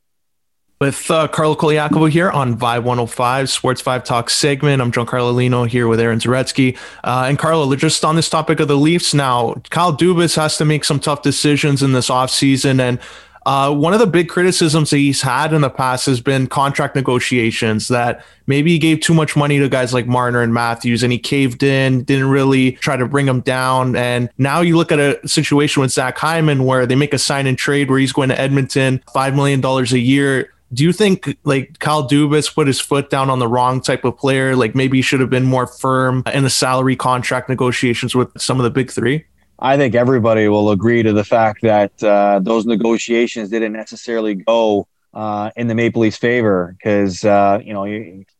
With 0.80 1.10
uh, 1.10 1.28
Carlo 1.30 1.56
Colaiacovo 1.56 2.10
here 2.10 2.30
on 2.30 2.58
Vibe 2.58 2.84
105 2.84 3.50
Sports 3.50 3.82
5 3.82 4.04
Talk 4.04 4.30
segment. 4.30 4.82
I'm 4.82 4.92
Giancarlo 4.92 5.34
Lino 5.34 5.64
here 5.64 5.88
with 5.88 6.00
Aaron 6.00 6.20
Zaretsky. 6.20 6.78
Uh, 7.04 7.26
and 7.28 7.40
Carlo, 7.40 7.74
just 7.76 8.04
on 8.04 8.16
this 8.16 8.30
topic 8.30 8.60
of 8.60 8.68
the 8.68 8.76
Leafs 8.76 9.14
now, 9.14 9.54
Kyle 9.70 9.96
Dubas 9.96 10.36
has 10.36 10.58
to 10.58 10.66
make 10.66 10.84
some 10.84 11.00
tough 11.00 11.22
decisions 11.22 11.82
in 11.82 11.94
this 11.94 12.10
offseason. 12.10 12.82
And 12.82 13.00
uh, 13.46 13.74
one 13.74 13.94
of 13.94 14.00
the 14.00 14.08
big 14.08 14.30
criticisms 14.30 14.90
that 14.90 14.98
he's 14.98 15.22
had 15.22 15.54
in 15.54 15.62
the 15.62 15.70
past 15.70 16.06
has 16.06 16.22
been 16.22 16.48
contract 16.48 16.96
negotiations 16.96 17.90
that 17.90 18.26
maybe 18.48 18.72
he 18.72 18.80
gave 18.80 19.02
too 19.02 19.14
much 19.14 19.36
money 19.36 19.60
to 19.60 19.68
guys 19.68 19.94
like 19.94 20.08
Marner 20.08 20.42
and 20.42 20.54
Matthews 20.54 21.04
and 21.04 21.12
he 21.12 21.20
caved 21.20 21.64
in, 21.64 22.04
didn't 22.04 22.30
really 22.30 22.74
try 22.74 22.96
to 22.96 23.06
bring 23.06 23.26
them 23.26 23.42
down. 23.42 23.96
And 23.96 24.30
now 24.38 24.62
you 24.62 24.78
look 24.78 24.92
at 24.92 25.00
a 25.00 25.28
situation 25.28 25.82
with 25.82 25.92
Zach 25.92 26.18
Hyman 26.18 26.64
where 26.64 26.86
they 26.86 26.96
make 26.96 27.14
a 27.14 27.20
sign 27.20 27.48
and 27.48 27.58
trade 27.58 27.90
where 27.90 28.00
he's 28.00 28.14
going 28.14 28.30
to 28.30 28.40
Edmonton, 28.40 29.04
$5 29.14 29.36
million 29.36 29.64
a 29.64 29.98
year. 29.98 30.54
Do 30.74 30.84
you 30.84 30.94
think 30.94 31.38
like 31.44 31.78
Kyle 31.80 32.08
Dubas 32.08 32.54
put 32.54 32.66
his 32.66 32.80
foot 32.80 33.10
down 33.10 33.30
on 33.30 33.40
the 33.40 33.48
wrong 33.48 33.82
type 33.82 34.06
of 34.06 34.18
player? 34.18 34.56
Like 34.56 34.74
maybe 34.74 34.98
he 34.98 35.02
should 35.02 35.20
have 35.20 35.30
been 35.30 35.44
more 35.44 35.68
firm 35.68 36.24
in 36.34 36.44
the 36.44 36.50
salary 36.50 36.96
contract 36.96 37.50
negotiations 37.50 38.16
with 38.16 38.30
some 38.42 38.60
of 38.60 38.64
the 38.64 38.72
big 38.72 38.90
three? 38.90 39.26
I 39.60 39.78
think 39.78 39.96
everybody 39.96 40.48
will 40.48 40.72
agree 40.72 41.04
to 41.04 41.14
the 41.14 41.24
fact 41.24 41.62
that 41.62 42.04
uh, 42.04 42.40
those 42.42 42.66
negotiations 42.66 43.50
didn't 43.50 43.74
necessarily 43.74 44.36
go 44.36 44.88
uh, 45.14 45.52
in 45.56 45.68
the 45.68 45.76
Maple 45.76 46.02
Leafs' 46.02 46.18
favor 46.18 46.76
because 46.78 47.24
uh, 47.24 47.60
you 47.64 47.74
know 47.74 47.86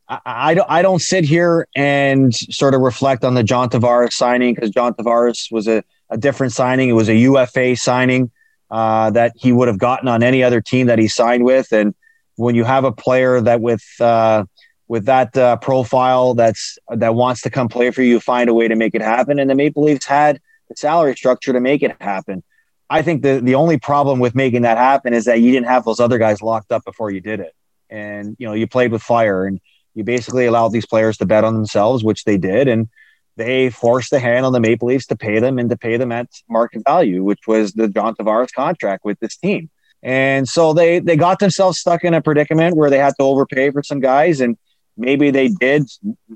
I, 0.10 0.20
I, 0.26 0.54
don't 0.54 0.70
I 0.70 0.82
don't 0.82 1.02
sit 1.02 1.24
here 1.24 1.68
and 1.76 2.34
sort 2.34 2.74
of 2.74 2.82
reflect 2.82 3.24
on 3.24 3.36
the 3.36 3.44
John 3.44 3.70
Tavares 3.70 4.14
signing 4.14 4.56
because 4.56 4.72
John 4.72 4.94
Tavares 4.94 5.52
was 5.52 5.68
a, 5.68 5.84
a 6.10 6.18
different 6.18 6.54
signing. 6.54 6.90
It 6.90 6.94
was 6.94 7.10
a 7.10 7.16
UFA 7.16 7.76
signing 7.76 8.32
uh, 8.72 9.12
that 9.12 9.34
he 9.36 9.52
would 9.52 9.68
have 9.68 9.78
gotten 9.78 10.08
on 10.08 10.24
any 10.24 10.44
other 10.44 10.62
team 10.62 10.88
that 10.88 10.98
he 10.98 11.08
signed 11.08 11.44
with. 11.44 11.72
And 11.72 11.94
when 12.36 12.56
you 12.56 12.64
have 12.64 12.84
a 12.84 12.92
player 12.92 13.40
that 13.40 13.62
with 13.62 13.84
uh, 14.00 14.46
with 14.88 15.06
that 15.06 15.38
uh, 15.38 15.58
profile 15.58 16.34
that's 16.34 16.78
that 16.90 17.16
wants 17.16 17.42
to 17.42 17.50
come 17.50 17.70
play 17.70 17.92
for 17.92 18.02
you, 18.02 18.20
find 18.20 18.50
a 18.50 18.54
way 18.54 18.68
to 18.68 18.76
make 18.76 18.96
it 18.96 19.02
happen. 19.02 19.38
And 19.38 19.50
the 19.50 19.56
Maple 19.56 19.84
Leafs 19.84 20.06
had 20.06 20.42
salary 20.78 21.16
structure 21.16 21.54
to 21.54 21.60
make 21.60 21.84
it 21.84 21.96
happen. 22.02 22.44
I 22.90 23.02
think 23.02 23.24
the 23.24 23.40
the 23.42 23.56
only 23.56 23.80
problem 23.80 24.20
with 24.20 24.36
making 24.36 24.64
that 24.64 24.78
happen 24.78 25.14
is 25.14 25.26
that 25.26 25.42
you 25.42 25.52
didn't 25.52 25.68
have 25.68 25.86
those 25.86 26.00
other 26.00 26.18
guys 26.18 26.42
locked 26.42 26.72
up 26.72 26.84
before 26.86 27.12
you 27.12 27.22
did 27.22 27.40
it, 27.40 27.54
and 27.90 28.36
you 28.40 28.48
know 28.48 28.54
you 28.54 28.68
played 28.68 28.92
with 28.92 29.02
fire 29.02 29.46
and 29.46 29.60
you 29.96 30.04
basically 30.04 30.46
allowed 30.46 30.70
these 30.70 30.86
players 30.86 31.18
to 31.18 31.26
bet 31.26 31.44
on 31.44 31.54
themselves, 31.54 32.04
which 32.04 32.24
they 32.24 32.38
did, 32.38 32.68
and 32.68 32.90
they 33.36 33.70
forced 33.70 34.12
the 34.12 34.20
hand 34.20 34.46
on 34.46 34.54
the 34.54 34.60
Maple 34.60 34.88
Leafs 34.88 35.08
to 35.08 35.16
pay 35.16 35.40
them 35.40 35.58
and 35.58 35.70
to 35.70 35.78
pay 35.78 35.98
them 35.98 36.12
at 36.12 36.28
market 36.50 36.84
value, 36.86 37.24
which 37.24 37.48
was 37.48 37.74
the 37.74 37.88
John 37.88 38.16
Tavares 38.16 38.52
contract 38.54 39.04
with 39.06 39.20
this 39.20 39.38
team. 39.38 39.70
And 40.02 40.48
so 40.48 40.74
they 40.74 41.00
they 41.00 41.16
got 41.16 41.40
themselves 41.40 41.80
stuck 41.80 42.04
in 42.04 42.14
a 42.14 42.22
predicament 42.22 42.76
where 42.76 42.90
they 42.90 43.00
had 43.00 43.16
to 43.20 43.24
overpay 43.24 43.72
for 43.72 43.82
some 43.82 44.02
guys, 44.02 44.42
and 44.42 44.58
maybe 44.98 45.32
they 45.32 45.48
did, 45.48 45.90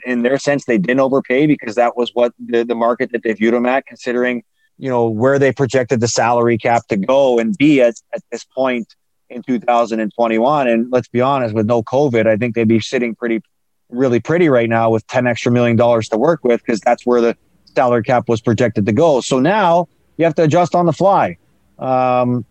in 0.06 0.24
their 0.24 0.38
sense, 0.38 0.66
they 0.66 0.78
didn't 0.78 1.00
overpay 1.00 1.48
because 1.48 1.76
that 1.76 1.96
was 1.98 2.12
what 2.14 2.34
the, 2.40 2.64
the 2.64 2.76
market 2.76 3.12
that 3.12 3.24
they 3.24 3.34
viewed 3.34 3.54
them 3.54 3.66
at, 3.66 3.86
considering 3.86 4.44
you 4.78 4.90
know 4.90 5.10
where 5.10 5.40
they 5.40 5.52
projected 5.52 6.00
the 6.00 6.08
salary 6.08 6.58
cap 6.58 6.88
to 6.88 6.98
go 6.98 7.40
and 7.40 7.58
be 7.58 7.82
at, 7.82 7.96
at 8.14 8.22
this 8.32 8.44
point 8.44 8.96
in 9.30 9.42
2021. 9.44 10.68
And 10.68 10.92
let's 10.92 11.08
be 11.08 11.22
honest, 11.22 11.54
with 11.54 11.66
no 11.66 11.84
COVID, 11.84 12.28
I 12.28 12.38
think 12.38 12.56
they'd 12.56 12.68
be 12.68 12.80
sitting 12.80 13.16
pretty, 13.16 13.42
really 13.90 14.20
pretty 14.20 14.50
right 14.50 14.70
now 14.70 14.90
with 14.90 15.06
10 15.08 15.28
extra 15.28 15.52
million 15.52 15.76
dollars 15.76 16.10
to 16.10 16.18
work 16.18 16.44
with 16.44 16.64
because 16.64 16.80
that's 16.82 17.06
where 17.06 17.22
the 17.22 17.36
salary 17.76 18.04
cap 18.04 18.30
was 18.30 18.42
projected 18.42 18.86
to 18.86 18.92
go. 18.92 19.22
So 19.22 19.40
now 19.40 19.88
you 20.18 20.26
have 20.26 20.36
to 20.36 20.44
adjust 20.44 20.76
on 20.76 20.86
the 20.86 20.94
fly. 20.94 21.38
Um, 21.80 22.46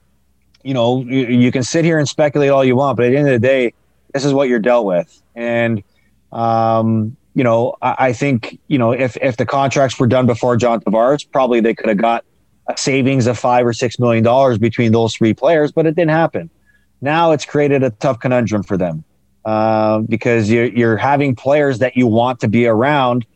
you 0.63 0.75
know, 0.75 1.03
you, 1.03 1.27
you, 1.27 1.53
can 1.53 1.63
sit 1.63 1.85
here 1.85 1.99
and 1.99 2.09
speculate 2.09 2.51
all 2.51 2.65
you 2.65 2.77
want, 2.77 2.97
but 2.97 3.07
at 3.07 3.11
the 3.11 3.17
end 3.17 3.29
of 3.29 3.33
the 3.33 3.47
day, 3.47 3.73
this 4.13 4.25
is 4.25 4.33
what 4.33 4.49
you're 4.49 4.59
dealt 4.59 4.87
with. 4.87 5.23
And, 5.35 5.83
um, 6.33 7.17
you 7.35 7.45
know, 7.45 7.75
I, 7.83 7.97
I, 7.99 8.13
think, 8.13 8.59
you 8.69 8.79
know, 8.79 8.93
if, 8.93 9.17
if 9.19 9.37
the 9.37 9.47
contracts 9.47 9.99
were 9.99 10.07
done 10.07 10.27
before 10.27 10.57
John 10.57 10.81
Tavares, 10.81 11.31
probably 11.31 11.61
they 11.61 11.75
could 11.75 11.89
have 11.89 11.99
got 11.99 12.25
a 12.69 12.77
savings 12.77 13.27
of 13.27 13.39
five 13.39 13.67
or 13.67 13.73
six 13.73 13.99
million 13.99 14.25
dollars 14.25 14.59
between 14.59 14.93
those 14.93 15.15
three 15.15 15.35
players, 15.35 15.71
but 15.71 15.87
it 15.87 15.95
didn't 15.95 16.11
happen. 16.11 16.51
Now 17.01 17.33
it's 17.33 17.45
created 17.45 17.83
a 17.83 17.91
tough 17.91 18.21
conundrum 18.21 18.63
for 18.63 18.77
them 18.77 19.05
uh, 19.45 20.01
because 20.01 20.51
you're, 20.51 20.67
you're 20.67 20.97
having 20.97 21.37
players 21.37 21.79
that 21.79 21.97
you 21.97 22.07
want 22.07 22.41
to 22.41 22.49
be 22.49 22.67
around 22.67 23.27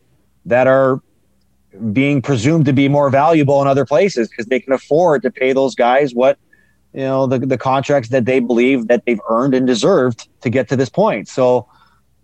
that 0.46 0.66
are 0.66 1.00
being 1.92 2.20
presumed 2.20 2.64
to 2.64 2.72
be 2.72 2.88
more 2.88 3.10
valuable 3.10 3.62
in 3.62 3.68
other 3.68 3.84
places 3.84 4.28
because 4.28 4.46
they 4.46 4.60
can 4.60 4.72
afford 4.72 5.22
to 5.22 5.30
pay 5.30 5.52
those 5.52 5.74
guys 5.74 6.14
what 6.14 6.38
you 6.92 7.00
know 7.00 7.26
the, 7.28 7.38
the 7.38 7.56
contracts 7.56 8.08
that 8.08 8.24
they 8.24 8.40
believe 8.40 8.88
that 8.88 9.04
they've 9.06 9.20
earned 9.28 9.54
and 9.54 9.66
deserved 9.66 10.28
to 10.40 10.50
get 10.50 10.68
to 10.68 10.74
this 10.74 10.88
point 10.88 11.28
so 11.28 11.68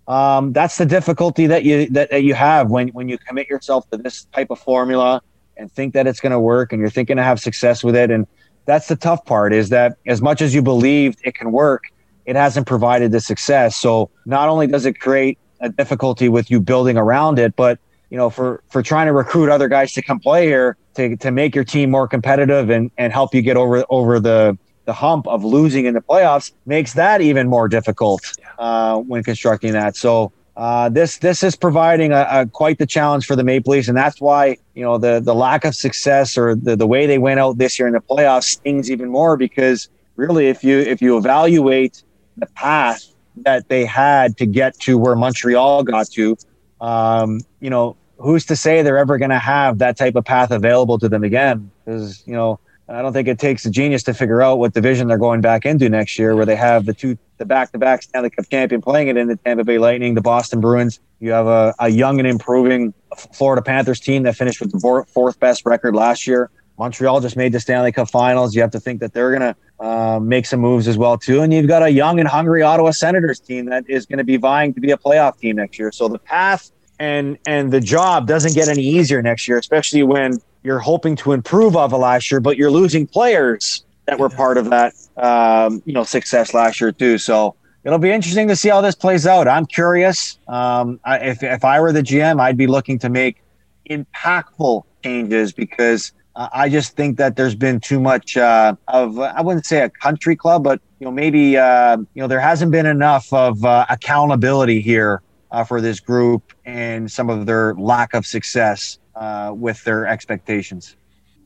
um, 0.09 0.53
that's 0.53 0.79
the 0.79 0.87
difficulty 0.87 1.47
that 1.47 1.65
you 1.65 1.89
that, 1.91 2.11
that 2.11 2.23
you 2.23 2.35
have 2.35 2.71
when 2.71 2.89
when 2.89 3.09
you 3.09 3.19
commit 3.19 3.49
yourself 3.49 3.89
to 3.91 3.97
this 3.97 4.25
type 4.27 4.51
of 4.51 4.59
formula 4.59 5.21
and 5.57 5.73
think 5.73 5.95
that 5.95 6.07
it's 6.07 6.21
going 6.21 6.33
to 6.33 6.41
work 6.41 6.73
and 6.73 6.81
you're 6.81 6.91
thinking 6.91 7.17
to 7.17 7.23
have 7.23 7.41
success 7.41 7.83
with 7.83 7.97
it. 7.97 8.11
And 8.11 8.27
that's 8.67 8.89
the 8.89 8.97
tough 8.97 9.25
part 9.25 9.53
is 9.53 9.71
that 9.71 9.97
as 10.07 10.21
much 10.21 10.43
as 10.43 10.55
you 10.55 10.63
believed 10.63 11.21
it 11.25 11.35
can 11.35 11.53
work 11.53 11.85
it 12.25 12.35
hasn't 12.35 12.67
provided 12.67 13.13
the 13.13 13.21
success. 13.21 13.77
So 13.77 14.11
not 14.27 14.49
only 14.49 14.67
does 14.67 14.85
it 14.85 14.99
create 14.99 15.39
a 15.61 15.69
difficulty 15.69 16.29
with 16.29 16.51
you 16.51 16.61
building 16.61 16.97
around 16.97 17.39
it 17.39 17.57
but 17.57 17.79
you 18.11 18.17
know 18.17 18.31
for 18.31 18.63
for 18.69 18.83
trying 18.83 19.07
to 19.07 19.13
recruit 19.13 19.51
other 19.51 19.69
guys 19.69 19.93
to 19.95 20.03
come 20.03 20.21
play 20.21 20.47
here 20.47 20.77
to, 20.95 21.17
to 21.17 21.31
make 21.31 21.55
your 21.55 21.65
team 21.65 21.91
more 21.91 22.07
competitive 22.07 22.71
and, 22.71 22.91
and 22.99 23.13
help 23.13 23.35
you 23.35 23.43
get 23.43 23.57
over 23.57 23.85
over 23.89 24.21
the 24.21 24.57
the 24.87 24.93
hump 24.93 25.27
of 25.29 25.45
losing 25.45 25.85
in 25.85 25.95
the 25.95 26.01
playoffs 26.01 26.53
makes 26.65 26.95
that 26.95 27.21
even 27.21 27.49
more 27.49 27.69
difficult 27.69 28.23
uh, 28.59 28.97
when 28.97 29.23
constructing 29.23 29.73
that. 29.73 29.97
So 29.97 30.33
uh, 30.57 30.89
this 30.89 31.19
this 31.19 31.43
is 31.43 31.55
providing 31.55 32.13
a, 32.13 32.27
a, 32.31 32.47
quite 32.47 32.79
the 32.79 32.87
challenge 32.87 33.27
for 33.27 33.37
the 33.37 33.45
Maple 33.45 33.73
Leafs, 33.73 33.89
and 33.89 33.97
that's 33.97 34.21
why 34.21 34.57
you 34.75 34.83
know 34.83 34.97
the 34.97 35.21
the 35.21 35.35
lack 35.35 35.65
of 35.67 35.75
success 35.75 36.39
or 36.39 36.55
the, 36.55 36.77
the 36.77 36.87
way 36.87 37.07
they 37.07 37.19
went 37.19 37.39
out 37.39 37.59
this 37.59 37.79
year 37.79 37.87
in 37.87 37.93
the 37.93 38.01
playoffs 38.01 38.45
stings 38.45 38.91
even 38.91 39.11
more 39.11 39.37
because 39.37 39.89
really 40.15 40.49
if 40.49 40.65
you 40.65 40.79
if 40.79 41.03
you 41.03 41.19
evaluate 41.19 42.03
the 42.39 42.47
path 42.47 43.13
that 43.45 43.69
they 43.69 43.85
had 43.85 44.39
to 44.39 44.47
get 44.47 44.79
to 44.81 44.97
where 44.97 45.15
Montreal 45.15 45.83
got 45.83 46.11
to, 46.13 46.39
um, 46.81 47.41
you 47.61 47.69
know 47.69 47.97
who's 48.19 48.47
to 48.47 48.57
say 48.57 48.83
they're 48.83 48.99
ever 48.99 49.19
going 49.19 49.31
to 49.31 49.39
have 49.39 49.79
that 49.79 49.97
type 49.97 50.17
of 50.17 50.25
path 50.25 50.51
available 50.51 50.99
to 50.99 51.09
them 51.09 51.23
again? 51.23 51.71
Because 51.85 52.23
you 52.27 52.33
know, 52.33 52.59
I 52.89 53.03
don't 53.03 53.13
think 53.13 53.27
it 53.27 53.41
takes 53.41 53.67
a 53.67 53.71
genius 53.71 54.05
to 54.05 54.15
figure 54.15 54.43
out 54.43 54.59
what 54.59 54.73
division 54.73 55.09
they're 55.09 55.19
going 55.19 55.41
back 55.41 55.67
into 55.67 55.89
next 55.89 56.19
year, 56.19 56.37
where 56.37 56.47
they 56.47 56.55
have 56.55 56.87
the 56.87 56.95
two, 56.95 57.19
the 57.39 57.45
back-to-back 57.45 58.05
Stanley 58.05 58.31
Cup 58.31 58.49
champion 58.49 58.81
playing 58.81 59.09
it 59.09 59.17
in 59.17 59.27
the 59.27 59.37
Tampa 59.37 59.65
Bay 59.65 59.79
Lightning, 59.79 60.15
the 60.15 60.21
Boston 60.21 60.61
Bruins. 60.61 61.01
You 61.19 61.33
have 61.33 61.47
a, 61.47 61.75
a 61.81 61.89
young 61.89 62.21
and 62.21 62.29
improving 62.29 62.95
Florida 63.33 63.61
Panthers 63.61 63.99
team 63.99 64.23
that 64.23 64.37
finished 64.37 64.61
with 64.61 64.71
the 64.71 65.05
fourth 65.09 65.41
best 65.41 65.67
record 65.67 65.97
last 65.97 66.27
year. 66.29 66.51
Montreal 66.79 67.21
just 67.21 67.37
made 67.37 67.53
the 67.53 67.61
Stanley 67.61 67.91
Cup 67.91 68.11
Finals. 68.11 68.55
You 68.55 68.61
have 68.61 68.71
to 68.73 68.81
think 68.81 69.01
that 69.01 69.15
they're 69.15 69.37
going 69.37 69.55
to 69.55 69.85
uh, 69.85 70.21
make 70.21 70.47
some 70.47 70.61
moves 70.61 70.87
as 70.87 70.97
well 70.97 71.19
too. 71.19 71.41
And 71.41 71.53
you've 71.53 71.67
got 71.67 71.83
a 71.83 71.89
young 71.89 72.21
and 72.21 72.29
hungry 72.29 72.63
Ottawa 72.63 72.91
Senators 72.91 73.41
team 73.41 73.67
that 73.67 73.89
is 73.89 74.07
going 74.07 74.19
to 74.19 74.25
be 74.25 74.37
vying 74.37 74.75
to 74.75 74.81
be 74.81 74.91
a 74.91 74.97
playoff 74.97 75.39
team 75.39 75.57
next 75.57 75.79
year. 75.79 75.91
So 75.91 76.07
the 76.09 76.19
path 76.19 76.71
and 76.99 77.39
and 77.47 77.73
the 77.73 77.81
job 77.81 78.27
doesn't 78.27 78.55
get 78.55 78.69
any 78.69 78.83
easier 78.83 79.23
next 79.23 79.49
year, 79.49 79.59
especially 79.59 80.03
when 80.03 80.39
you're 80.67 80.81
hoping 80.81 81.15
to 81.15 81.33
improve 81.33 81.77
off 81.77 81.93
of 81.93 82.01
last 82.01 82.31
year, 82.31 82.41
but 82.41 82.57
you're 82.57 82.73
losing 82.73 83.07
players 83.07 83.85
that 84.07 84.19
were 84.19 84.29
part 84.29 84.59
of 84.59 84.69
that 84.71 84.95
um, 85.17 85.81
you 85.87 85.93
know 85.93 86.03
success 86.03 86.53
last 86.53 86.81
year 86.81 86.91
too. 86.91 87.19
So 87.19 87.55
it'll 87.85 88.01
be 88.01 88.11
interesting 88.11 88.49
to 88.49 88.57
see 88.57 88.69
how 88.69 88.81
this 88.81 88.97
plays 88.97 89.29
out. 89.29 89.47
I'm 89.47 89.65
curious. 89.65 90.41
Um, 90.49 90.99
I, 91.05 91.19
if 91.19 91.43
if 91.45 91.65
I 91.65 91.81
were 91.81 91.93
the 91.93 92.03
GM, 92.03 92.41
I'd 92.41 92.57
be 92.57 92.67
looking 92.67 92.99
to 92.99 93.09
make 93.09 93.43
impactful 93.89 94.83
changes 95.05 95.53
because 95.53 96.13
uh, 96.35 96.49
I 96.53 96.69
just 96.69 96.97
think 96.97 97.17
that 97.19 97.37
there's 97.37 97.55
been 97.55 97.79
too 97.79 98.01
much 98.01 98.37
uh, 98.37 98.75
of 98.89 99.21
I 99.21 99.41
wouldn't 99.43 99.67
say 99.67 99.83
a 99.83 99.91
country 99.91 100.35
club, 100.35 100.65
but 100.65 100.81
you 100.99 101.05
know 101.05 101.13
maybe 101.13 101.57
uh, 101.57 101.97
you 101.97 102.23
know 102.23 102.27
there 102.27 102.41
hasn't 102.41 102.73
been 102.73 102.87
enough 102.87 103.33
of 103.33 103.65
uh, 103.65 103.87
accountability 103.89 104.81
here 104.81 105.23
uh, 105.53 105.63
for 105.63 105.81
this 105.81 106.01
group 106.01 106.53
and 106.65 107.11
some 107.11 107.31
of 107.31 107.47
their 107.47 107.73
lack 107.75 108.15
of 108.15 108.27
success 108.27 108.99
uh, 109.17 109.53
with 109.57 109.83
their 109.85 110.07
expectations. 110.07 110.97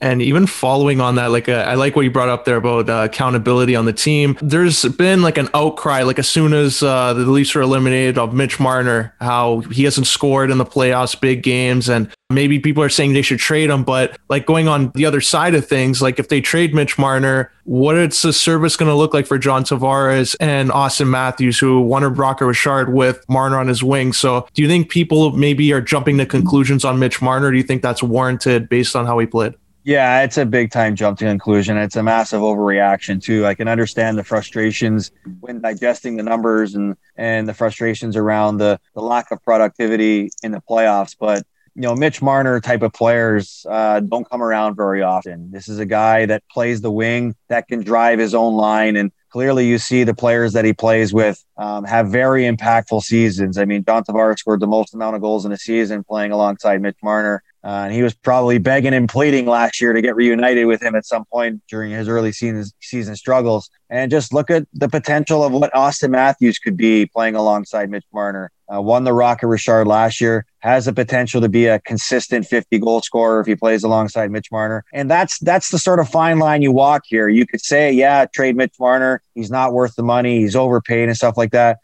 And 0.00 0.22
even 0.22 0.46
following 0.46 1.00
on 1.00 1.16
that, 1.16 1.30
like 1.30 1.48
uh, 1.48 1.64
I 1.66 1.74
like 1.74 1.94
what 1.94 2.02
you 2.02 2.10
brought 2.10 2.28
up 2.28 2.44
there 2.44 2.56
about 2.56 2.88
uh, 2.88 3.02
accountability 3.04 3.76
on 3.76 3.84
the 3.84 3.92
team. 3.92 4.38
There's 4.40 4.84
been 4.84 5.20
like 5.20 5.36
an 5.36 5.48
outcry, 5.52 6.02
like 6.02 6.18
as 6.18 6.28
soon 6.28 6.54
as 6.54 6.82
uh, 6.82 7.12
the 7.12 7.26
Leafs 7.26 7.54
are 7.54 7.60
eliminated, 7.60 8.16
of 8.16 8.32
Mitch 8.32 8.58
Marner, 8.58 9.14
how 9.20 9.60
he 9.60 9.84
hasn't 9.84 10.06
scored 10.06 10.50
in 10.50 10.58
the 10.58 10.64
playoffs, 10.64 11.20
big 11.20 11.42
games, 11.42 11.88
and 11.88 12.10
maybe 12.30 12.58
people 12.58 12.82
are 12.82 12.88
saying 12.88 13.12
they 13.12 13.22
should 13.22 13.40
trade 13.40 13.68
him. 13.68 13.84
But 13.84 14.18
like 14.28 14.46
going 14.46 14.68
on 14.68 14.90
the 14.94 15.04
other 15.04 15.20
side 15.20 15.54
of 15.54 15.66
things, 15.66 16.00
like 16.00 16.18
if 16.18 16.28
they 16.28 16.40
trade 16.40 16.74
Mitch 16.74 16.98
Marner, 16.98 17.52
what 17.64 17.96
is 17.96 18.22
the 18.22 18.32
service 18.32 18.76
going 18.76 18.88
to 18.90 18.96
look 18.96 19.12
like 19.12 19.26
for 19.26 19.38
John 19.38 19.64
Tavares 19.64 20.34
and 20.40 20.72
Austin 20.72 21.10
Matthews, 21.10 21.58
who 21.58 21.80
won 21.80 22.02
a 22.04 22.08
Rocket 22.08 22.46
Richard 22.46 22.92
with 22.92 23.22
Marner 23.28 23.58
on 23.58 23.68
his 23.68 23.82
wing? 23.82 24.12
So 24.12 24.46
do 24.54 24.62
you 24.62 24.68
think 24.68 24.88
people 24.88 25.32
maybe 25.32 25.72
are 25.72 25.80
jumping 25.80 26.16
to 26.18 26.26
conclusions 26.26 26.84
on 26.84 26.98
Mitch 26.98 27.20
Marner? 27.20 27.50
Do 27.50 27.58
you 27.58 27.62
think 27.62 27.82
that's 27.82 28.02
warranted 28.02 28.68
based 28.68 28.96
on 28.96 29.04
how 29.04 29.18
he 29.18 29.26
played? 29.26 29.54
Yeah, 29.82 30.22
it's 30.22 30.36
a 30.36 30.44
big 30.44 30.70
time 30.70 30.94
jump 30.94 31.18
to 31.20 31.24
conclusion. 31.24 31.76
It's 31.76 31.96
a 31.96 32.02
massive 32.02 32.42
overreaction 32.42 33.22
too. 33.22 33.46
I 33.46 33.54
can 33.54 33.66
understand 33.66 34.18
the 34.18 34.24
frustrations 34.24 35.10
when 35.40 35.60
digesting 35.60 36.16
the 36.16 36.22
numbers 36.22 36.74
and 36.74 36.96
and 37.16 37.48
the 37.48 37.54
frustrations 37.54 38.16
around 38.16 38.58
the 38.58 38.78
the 38.94 39.00
lack 39.00 39.30
of 39.30 39.42
productivity 39.42 40.30
in 40.42 40.52
the 40.52 40.60
playoffs. 40.60 41.16
But 41.18 41.44
you 41.74 41.82
know, 41.82 41.94
Mitch 41.94 42.20
Marner 42.20 42.60
type 42.60 42.82
of 42.82 42.92
players 42.92 43.64
uh, 43.70 44.00
don't 44.00 44.28
come 44.28 44.42
around 44.42 44.74
very 44.74 45.02
often. 45.02 45.50
This 45.50 45.68
is 45.68 45.78
a 45.78 45.86
guy 45.86 46.26
that 46.26 46.42
plays 46.50 46.82
the 46.82 46.90
wing 46.90 47.34
that 47.48 47.68
can 47.68 47.82
drive 47.82 48.18
his 48.18 48.34
own 48.34 48.54
line 48.54 48.96
and 48.96 49.12
clearly 49.30 49.66
you 49.66 49.78
see 49.78 50.04
the 50.04 50.14
players 50.14 50.52
that 50.52 50.64
he 50.64 50.72
plays 50.72 51.14
with 51.14 51.42
um, 51.56 51.84
have 51.84 52.08
very 52.08 52.42
impactful 52.44 53.02
seasons. 53.02 53.56
I 53.56 53.64
mean, 53.64 53.84
John 53.84 54.04
Tavares 54.04 54.40
scored 54.40 54.60
the 54.60 54.66
most 54.66 54.92
amount 54.92 55.16
of 55.16 55.22
goals 55.22 55.46
in 55.46 55.52
a 55.52 55.56
season 55.56 56.04
playing 56.04 56.32
alongside 56.32 56.82
Mitch 56.82 56.98
Marner. 57.02 57.42
Uh, 57.62 57.82
and 57.84 57.92
he 57.92 58.02
was 58.02 58.14
probably 58.14 58.56
begging 58.56 58.94
and 58.94 59.08
pleading 59.08 59.44
last 59.44 59.82
year 59.82 59.92
to 59.92 60.00
get 60.00 60.16
reunited 60.16 60.66
with 60.66 60.82
him 60.82 60.94
at 60.94 61.04
some 61.04 61.26
point 61.26 61.60
during 61.68 61.90
his 61.90 62.08
early 62.08 62.32
season, 62.32 62.64
season 62.80 63.14
struggles. 63.14 63.68
And 63.90 64.10
just 64.10 64.32
look 64.32 64.50
at 64.50 64.66
the 64.72 64.88
potential 64.88 65.44
of 65.44 65.52
what 65.52 65.74
Austin 65.74 66.12
Matthews 66.12 66.58
could 66.58 66.76
be 66.76 67.06
playing 67.06 67.34
alongside 67.34 67.90
Mitch 67.90 68.06
Marner. 68.14 68.50
Uh, 68.72 68.80
won 68.80 69.04
the 69.04 69.12
Rocket 69.12 69.48
Richard 69.48 69.86
last 69.86 70.20
year, 70.20 70.46
has 70.60 70.84
the 70.84 70.92
potential 70.92 71.40
to 71.40 71.48
be 71.48 71.66
a 71.66 71.80
consistent 71.80 72.46
50 72.46 72.78
goal 72.78 73.02
scorer 73.02 73.40
if 73.40 73.46
he 73.46 73.56
plays 73.56 73.82
alongside 73.82 74.30
Mitch 74.30 74.50
Marner. 74.52 74.84
And 74.94 75.10
that's 75.10 75.38
that's 75.40 75.70
the 75.70 75.78
sort 75.78 75.98
of 75.98 76.08
fine 76.08 76.38
line 76.38 76.62
you 76.62 76.70
walk 76.70 77.02
here. 77.06 77.28
You 77.28 77.46
could 77.46 77.60
say, 77.60 77.92
yeah, 77.92 78.26
trade 78.32 78.56
Mitch 78.56 78.74
Marner. 78.78 79.22
He's 79.34 79.50
not 79.50 79.72
worth 79.72 79.96
the 79.96 80.04
money. 80.04 80.38
He's 80.38 80.54
overpaid 80.54 81.08
and 81.08 81.16
stuff 81.16 81.36
like 81.36 81.50
that. 81.50 81.78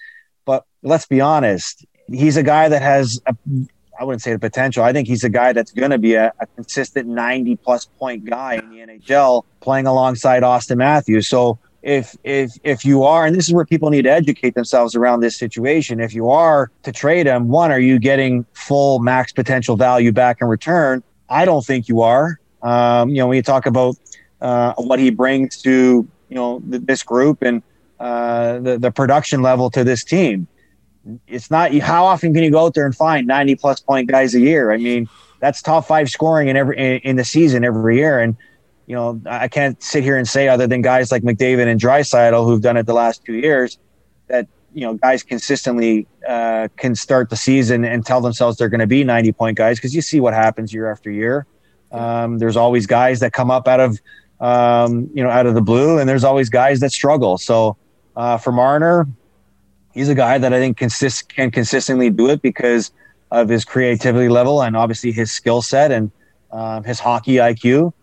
But 0.44 0.64
let's 0.82 1.06
be 1.06 1.20
honest 1.20 1.84
he's 2.12 2.36
a 2.36 2.42
guy 2.42 2.68
that 2.68 2.82
has 2.82 3.20
a, 3.26 3.34
I 3.98 4.04
wouldn't 4.04 4.22
say 4.22 4.32
the 4.32 4.38
potential. 4.38 4.84
I 4.84 4.92
think 4.92 5.08
he's 5.08 5.24
a 5.24 5.28
guy 5.28 5.52
that's 5.52 5.72
going 5.72 5.90
to 5.90 5.98
be 5.98 6.14
a, 6.14 6.32
a, 6.40 6.46
consistent 6.46 7.08
90 7.08 7.56
plus 7.56 7.84
point 7.84 8.24
guy 8.24 8.54
in 8.54 8.70
the 8.70 8.78
NHL 8.78 9.44
playing 9.60 9.86
alongside 9.86 10.42
Austin 10.42 10.78
Matthews. 10.78 11.28
So 11.28 11.58
if 11.82 12.16
if 12.24 12.52
if 12.64 12.84
you 12.84 13.04
are, 13.04 13.26
and 13.26 13.36
this 13.36 13.46
is 13.46 13.54
where 13.54 13.64
people 13.64 13.90
need 13.90 14.02
to 14.02 14.10
educate 14.10 14.54
themselves 14.54 14.96
around 14.96 15.20
this 15.20 15.36
situation. 15.36 16.00
If 16.00 16.14
you 16.14 16.28
are 16.28 16.70
to 16.82 16.90
trade 16.90 17.26
him, 17.26 17.48
one, 17.48 17.70
are 17.70 17.78
you 17.78 17.98
getting 17.98 18.44
full 18.54 18.98
max 18.98 19.32
potential 19.32 19.76
value 19.76 20.10
back 20.10 20.38
in 20.40 20.48
return? 20.48 21.02
I 21.28 21.44
don't 21.44 21.64
think 21.64 21.88
you 21.88 22.02
are. 22.02 22.40
Um, 22.62 23.10
you 23.10 23.16
know, 23.16 23.28
when 23.28 23.36
you 23.36 23.42
talk 23.42 23.66
about 23.66 23.96
uh, 24.40 24.74
what 24.78 24.98
he 24.98 25.10
brings 25.10 25.62
to 25.62 26.06
you 26.28 26.34
know 26.34 26.60
th- 26.68 26.82
this 26.84 27.04
group 27.04 27.42
and 27.42 27.62
uh, 28.00 28.58
the 28.58 28.78
the 28.78 28.90
production 28.90 29.42
level 29.42 29.70
to 29.70 29.84
this 29.84 30.02
team, 30.02 30.48
it's 31.26 31.50
not. 31.50 31.72
How 31.74 32.04
often 32.06 32.34
can 32.34 32.42
you 32.42 32.50
go 32.50 32.66
out 32.66 32.74
there 32.74 32.86
and 32.86 32.94
find 32.94 33.26
ninety 33.26 33.54
plus 33.54 33.80
point 33.80 34.08
guys 34.08 34.34
a 34.34 34.40
year? 34.40 34.72
I 34.72 34.76
mean, 34.76 35.08
that's 35.40 35.62
top 35.62 35.86
five 35.86 36.08
scoring 36.08 36.48
in 36.48 36.56
every 36.56 36.76
in, 36.78 37.00
in 37.00 37.16
the 37.16 37.24
season 37.24 37.64
every 37.64 37.96
year, 37.98 38.20
and 38.20 38.36
you 38.86 38.94
know, 38.94 39.20
I 39.26 39.48
can't 39.48 39.82
sit 39.82 40.04
here 40.04 40.16
and 40.16 40.28
say 40.28 40.48
other 40.48 40.66
than 40.66 40.80
guys 40.80 41.10
like 41.10 41.22
McDavid 41.22 41.66
and 41.66 41.80
Draisaitl 41.80 42.44
who've 42.44 42.62
done 42.62 42.76
it 42.76 42.86
the 42.86 42.94
last 42.94 43.24
two 43.24 43.34
years 43.34 43.78
that 44.28 44.46
you 44.72 44.82
know 44.82 44.94
guys 44.94 45.22
consistently 45.22 46.06
uh, 46.28 46.68
can 46.76 46.94
start 46.94 47.30
the 47.30 47.36
season 47.36 47.84
and 47.84 48.06
tell 48.06 48.20
themselves 48.20 48.58
they're 48.58 48.68
going 48.68 48.80
to 48.80 48.86
be 48.86 49.02
90 49.02 49.32
point 49.32 49.56
guys 49.56 49.78
because 49.78 49.94
you 49.94 50.02
see 50.02 50.20
what 50.20 50.34
happens 50.34 50.72
year 50.72 50.90
after 50.90 51.10
year. 51.10 51.46
Um, 51.90 52.38
there's 52.38 52.56
always 52.56 52.86
guys 52.86 53.20
that 53.20 53.32
come 53.32 53.50
up 53.50 53.66
out 53.66 53.80
of 53.80 54.00
um, 54.40 55.10
you 55.14 55.22
know 55.22 55.30
out 55.30 55.46
of 55.46 55.54
the 55.54 55.62
blue, 55.62 55.98
and 55.98 56.08
there's 56.08 56.24
always 56.24 56.48
guys 56.48 56.80
that 56.80 56.92
struggle. 56.92 57.38
So 57.38 57.76
uh, 58.14 58.38
for 58.38 58.52
Marner, 58.52 59.08
he's 59.96 60.10
a 60.10 60.14
guy 60.14 60.36
that 60.36 60.52
I 60.52 60.58
think 60.58 60.76
consist 60.76 61.34
can 61.34 61.50
consistently 61.50 62.10
do 62.10 62.28
it 62.28 62.42
because 62.42 62.92
of 63.30 63.48
his 63.48 63.64
creativity 63.64 64.28
level 64.28 64.62
and 64.62 64.76
obviously 64.76 65.10
his 65.10 65.32
skill 65.32 65.62
set 65.62 65.90
and 65.90 66.12
um, 66.52 66.84
his 66.84 67.00
hockey 67.00 67.36
IQ. 67.36 67.94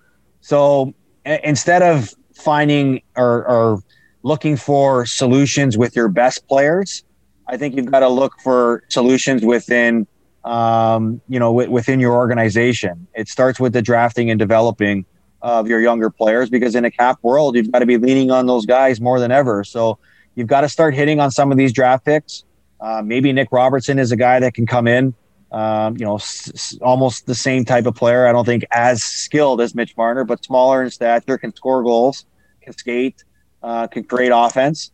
So 0.41 0.93
instead 1.23 1.83
of 1.83 2.09
finding 2.33 3.03
or, 3.15 3.45
or 3.47 3.79
looking 4.23 4.57
for 4.57 5.05
solutions 5.05 5.77
with 5.77 5.95
your 5.95 6.07
best 6.07 6.47
players, 6.47 7.03
I 7.47 7.57
think 7.57 7.75
you've 7.75 7.91
got 7.91 7.99
to 7.99 8.09
look 8.09 8.33
for 8.43 8.83
solutions 8.89 9.45
within, 9.45 10.07
um, 10.43 11.21
you 11.29 11.39
know, 11.39 11.51
w- 11.51 11.69
within 11.69 11.99
your 11.99 12.13
organization. 12.13 13.07
It 13.13 13.29
starts 13.29 13.59
with 13.59 13.71
the 13.71 13.83
drafting 13.83 14.31
and 14.31 14.39
developing 14.39 15.05
of 15.43 15.67
your 15.67 15.79
younger 15.79 16.09
players 16.09 16.49
because 16.49 16.73
in 16.73 16.85
a 16.85 16.91
cap 16.91 17.19
world, 17.21 17.55
you've 17.55 17.71
got 17.71 17.79
to 17.79 17.85
be 17.85 17.97
leaning 17.97 18.31
on 18.31 18.47
those 18.47 18.65
guys 18.65 18.99
more 18.99 19.19
than 19.19 19.31
ever. 19.31 19.63
So 19.63 19.99
you've 20.35 20.47
got 20.47 20.61
to 20.61 20.69
start 20.69 20.93
hitting 20.93 21.19
on 21.19 21.31
some 21.31 21.51
of 21.51 21.57
these 21.57 21.73
draft 21.73 22.05
picks. 22.05 22.43
Uh, 22.79 23.01
maybe 23.03 23.31
Nick 23.31 23.49
Robertson 23.51 23.99
is 23.99 24.11
a 24.11 24.17
guy 24.17 24.39
that 24.39 24.53
can 24.53 24.65
come 24.65 24.87
in 24.87 25.13
um, 25.53 25.95
you 25.97 26.05
know, 26.05 26.15
s- 26.15 26.77
almost 26.81 27.27
the 27.27 27.35
same 27.35 27.63
type 27.63 27.85
of 27.85 27.95
player. 27.95 28.27
I 28.27 28.31
don't 28.31 28.45
think 28.45 28.65
as 28.71 29.03
skilled 29.03 29.61
as 29.61 29.75
Mitch 29.75 29.95
Marner, 29.95 30.23
but 30.23 30.43
smaller 30.43 30.83
in 30.83 30.89
stature, 30.89 31.37
can 31.37 31.55
score 31.55 31.83
goals, 31.83 32.25
can 32.61 32.73
skate, 32.73 33.23
uh, 33.61 33.87
can 33.87 34.03
create 34.03 34.31
offense. 34.33 34.91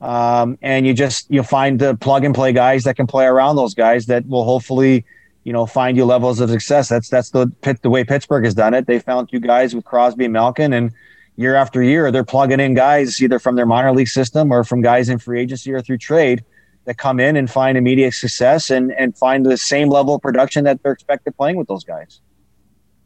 Um, 0.00 0.56
and 0.62 0.86
you 0.86 0.94
just 0.94 1.30
you 1.30 1.42
find 1.42 1.78
the 1.78 1.94
plug 1.96 2.24
and 2.24 2.34
play 2.34 2.52
guys 2.52 2.84
that 2.84 2.96
can 2.96 3.06
play 3.06 3.26
around 3.26 3.56
those 3.56 3.74
guys 3.74 4.06
that 4.06 4.26
will 4.26 4.44
hopefully, 4.44 5.04
you 5.44 5.52
know, 5.52 5.66
find 5.66 5.96
you 5.96 6.04
levels 6.04 6.40
of 6.40 6.48
success. 6.48 6.88
That's 6.88 7.10
that's 7.10 7.30
the 7.30 7.52
the 7.82 7.90
way 7.90 8.04
Pittsburgh 8.04 8.44
has 8.44 8.54
done 8.54 8.74
it. 8.74 8.86
They 8.86 9.00
found 9.00 9.28
two 9.28 9.40
guys 9.40 9.74
with 9.74 9.84
Crosby 9.84 10.24
and 10.24 10.32
Malkin, 10.32 10.72
and 10.72 10.92
year 11.38 11.54
after 11.54 11.82
year 11.82 12.10
they're 12.10 12.24
plugging 12.24 12.60
in 12.60 12.74
guys 12.74 13.22
either 13.22 13.38
from 13.38 13.54
their 13.54 13.64
minor 13.64 13.92
league 13.92 14.08
system 14.08 14.52
or 14.52 14.64
from 14.64 14.82
guys 14.82 15.08
in 15.08 15.18
free 15.18 15.40
agency 15.40 15.72
or 15.72 15.80
through 15.80 15.96
trade 15.96 16.44
that 16.84 16.98
come 16.98 17.20
in 17.20 17.36
and 17.36 17.50
find 17.50 17.78
immediate 17.78 18.12
success 18.12 18.70
and 18.70 18.92
and 18.92 19.16
find 19.16 19.46
the 19.46 19.56
same 19.56 19.88
level 19.88 20.16
of 20.16 20.20
production 20.22 20.64
that 20.64 20.82
they're 20.82 20.92
expected 20.92 21.36
playing 21.36 21.56
with 21.56 21.68
those 21.68 21.84
guys. 21.84 22.20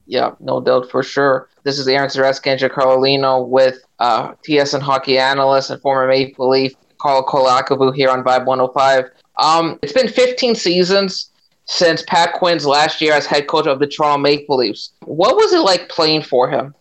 Yeah, 0.06 0.32
no 0.40 0.60
doubt 0.60 0.90
for 0.90 1.02
sure. 1.02 1.48
This 1.62 1.78
is 1.78 1.86
Aaron 1.86 2.08
Zareski 2.08 2.50
and 2.50 2.60
Carolino 2.72 3.46
with 3.46 3.84
uh, 4.00 4.32
TSN 4.46 4.80
hockey 4.80 5.18
analyst 5.18 5.71
and 5.71 5.80
former 5.80 6.08
Maple 6.08 6.49
Leaf 6.49 6.75
Carlo 7.02 7.25
Colaiacovo 7.25 7.95
here 7.95 8.08
on 8.08 8.23
Vibe 8.23 8.47
105. 8.47 9.10
Um, 9.38 9.78
it's 9.82 9.92
been 9.92 10.08
15 10.08 10.54
seasons 10.54 11.30
since 11.66 12.02
Pat 12.06 12.34
Quinn's 12.34 12.66
last 12.66 13.00
year 13.00 13.12
as 13.12 13.26
head 13.26 13.49
coach 13.49 13.66
of 13.66 13.80
the 13.80 13.86
Toronto 13.86 14.18
Maple 14.18 14.56
Leafs. 14.56 14.92
What 15.04 15.36
was 15.36 15.52
it 15.52 15.60
like 15.60 15.88
playing 15.88 16.23
for 16.23 16.49
him? 16.49 16.75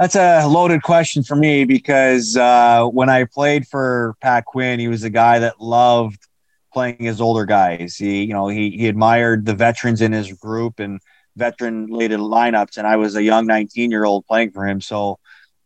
That's 0.00 0.16
a 0.16 0.46
loaded 0.46 0.80
question 0.82 1.22
for 1.22 1.36
me 1.36 1.66
because 1.66 2.34
uh, 2.34 2.86
when 2.86 3.10
I 3.10 3.24
played 3.24 3.68
for 3.68 4.14
Pat 4.22 4.46
Quinn, 4.46 4.80
he 4.80 4.88
was 4.88 5.04
a 5.04 5.10
guy 5.10 5.40
that 5.40 5.60
loved 5.60 6.26
playing 6.72 6.96
his 7.00 7.20
older 7.20 7.44
guys. 7.44 7.96
He, 7.96 8.22
you 8.22 8.32
know, 8.32 8.48
he 8.48 8.70
he 8.70 8.88
admired 8.88 9.44
the 9.44 9.52
veterans 9.52 10.00
in 10.00 10.12
his 10.12 10.32
group 10.32 10.80
and 10.80 11.00
veteran 11.36 11.88
laden 11.88 12.22
lineups, 12.22 12.78
and 12.78 12.86
I 12.86 12.96
was 12.96 13.14
a 13.14 13.22
young 13.22 13.46
19 13.46 13.90
year 13.90 14.06
old 14.06 14.24
playing 14.26 14.52
for 14.52 14.66
him. 14.66 14.80
So, 14.80 15.18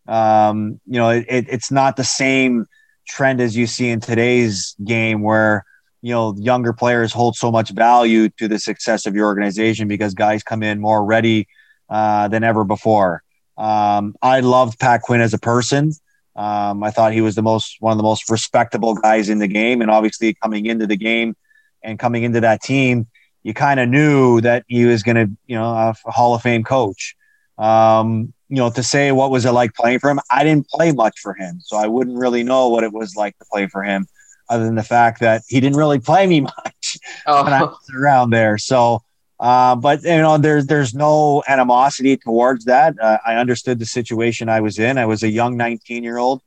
um, 0.09 0.81
you 0.85 0.99
know, 0.99 1.11
it, 1.11 1.27
it's 1.29 1.71
not 1.71 1.95
the 1.95 2.03
same 2.03 2.67
trend 3.07 3.41
as 3.41 3.57
you 3.57 3.69
see 3.69 3.89
in 3.89 4.01
today's 4.01 4.75
game 4.85 5.23
where 5.23 5.65
you 6.03 6.13
know 6.13 6.35
younger 6.41 6.73
players 6.73 7.13
hold 7.13 7.37
so 7.37 7.53
much 7.53 7.71
value 7.71 8.31
to 8.31 8.49
the 8.49 8.59
success 8.59 9.07
of 9.07 9.15
your 9.15 9.27
organization 9.27 9.87
because 9.87 10.13
guys 10.13 10.43
come 10.43 10.65
in 10.65 10.81
more 10.81 11.05
ready 11.05 11.47
uh, 11.89 12.27
than 12.27 12.43
ever 12.43 12.65
before. 12.65 13.23
Um, 13.57 14.15
I 14.23 14.41
loved 14.41 14.79
Pat 14.79 15.03
Quinn 15.03 15.21
as 15.21 15.35
a 15.35 15.39
person. 15.39 15.93
Um, 16.37 16.83
I 16.83 16.91
thought 16.91 17.13
he 17.13 17.21
was 17.21 17.37
the 17.37 17.43
most 17.43 17.77
one 17.81 17.93
of 17.93 17.97
the 17.97 18.03
most 18.03 18.29
respectable 18.29 18.95
guys 18.95 19.29
in 19.29 19.39
the 19.39 19.47
game, 19.47 19.81
and 19.81 19.91
obviously 19.91 20.35
coming 20.35 20.67
into 20.67 20.87
the 20.87 20.97
game 20.97 21.37
and 21.83 21.99
coming 21.99 22.25
into 22.25 22.41
that 22.41 22.63
team, 22.63 23.07
you 23.45 23.55
kind 23.55 23.79
of 23.79 23.89
knew 23.89 24.41
that 24.41 24.65
he 24.67 24.87
was 24.87 25.03
going 25.03 25.17
to, 25.17 25.31
you 25.47 25.57
know, 25.57 25.71
a 25.73 25.95
Hall 26.11 26.35
of 26.35 26.43
Fame 26.43 26.65
coach. 26.65 27.15
Um, 27.57 28.33
you 28.49 28.57
know, 28.57 28.71
to 28.71 28.83
say 28.83 29.13
what 29.13 29.31
was 29.31 29.45
it 29.45 29.53
like 29.53 29.75
playing 29.75 30.01
for 30.01 30.11
him, 30.11 30.19
I 30.31 30.43
didn't 30.43 30.69
play 30.69 30.91
much 30.91 31.21
for 31.21 31.35
him, 31.35 31.61
so 31.63 31.77
I 31.77 31.87
wouldn't 31.87 32.19
really 32.19 32.43
know 32.43 32.69
what 32.69 32.83
it 32.83 32.93
was 32.93 33.15
like 33.15 33.39
to 33.39 33.45
play 33.53 33.69
for 33.69 33.85
him, 33.85 34.07
other 34.49 34.65
than 34.65 34.75
the 34.75 34.83
fact 34.83 35.21
that 35.21 35.43
he 35.49 35.61
didn't 35.61 35.79
really 35.79 36.01
play 36.01 36.27
me 36.27 36.41
much 36.65 36.99
oh. 37.27 37.45
when 37.45 37.53
I 37.53 37.63
was 37.63 37.91
around 37.97 38.31
there. 38.31 38.59
So 38.59 39.04
uh, 39.41 39.75
but 39.75 40.03
you 40.03 40.19
know, 40.19 40.39
there's 40.39 40.67
there's 40.67 40.95
no 40.95 41.43
animosity 41.49 42.17
towards 42.17 42.67
that. 42.67 42.95
Uh, 43.01 43.19
I 43.27 43.37
understood 43.37 43.79
the 43.79 43.87
situation 43.87 44.49
I 44.49 44.61
was 44.61 44.79
in. 44.79 44.97
I 44.97 45.07
was 45.07 45.23
a 45.23 45.29
young 45.29 45.57
19 45.57 46.05
year 46.05 46.19
old 46.19 46.43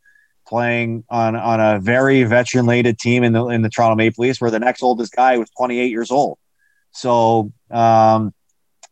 playing 0.47 1.03
on 1.09 1.35
on 1.35 1.59
a 1.59 1.79
very 1.79 2.23
veteran 2.23 2.65
laden 2.65 2.95
team 2.95 3.23
in 3.23 3.33
the 3.33 3.45
in 3.47 3.61
the 3.61 3.69
Toronto 3.69 3.95
Maple 3.95 4.23
Leafs, 4.23 4.39
where 4.39 4.51
the 4.51 4.59
next 4.59 4.81
oldest 4.81 5.13
guy 5.13 5.37
was 5.37 5.49
28 5.57 5.91
years 5.91 6.11
old. 6.11 6.37
So 6.91 7.51
um, 7.71 8.33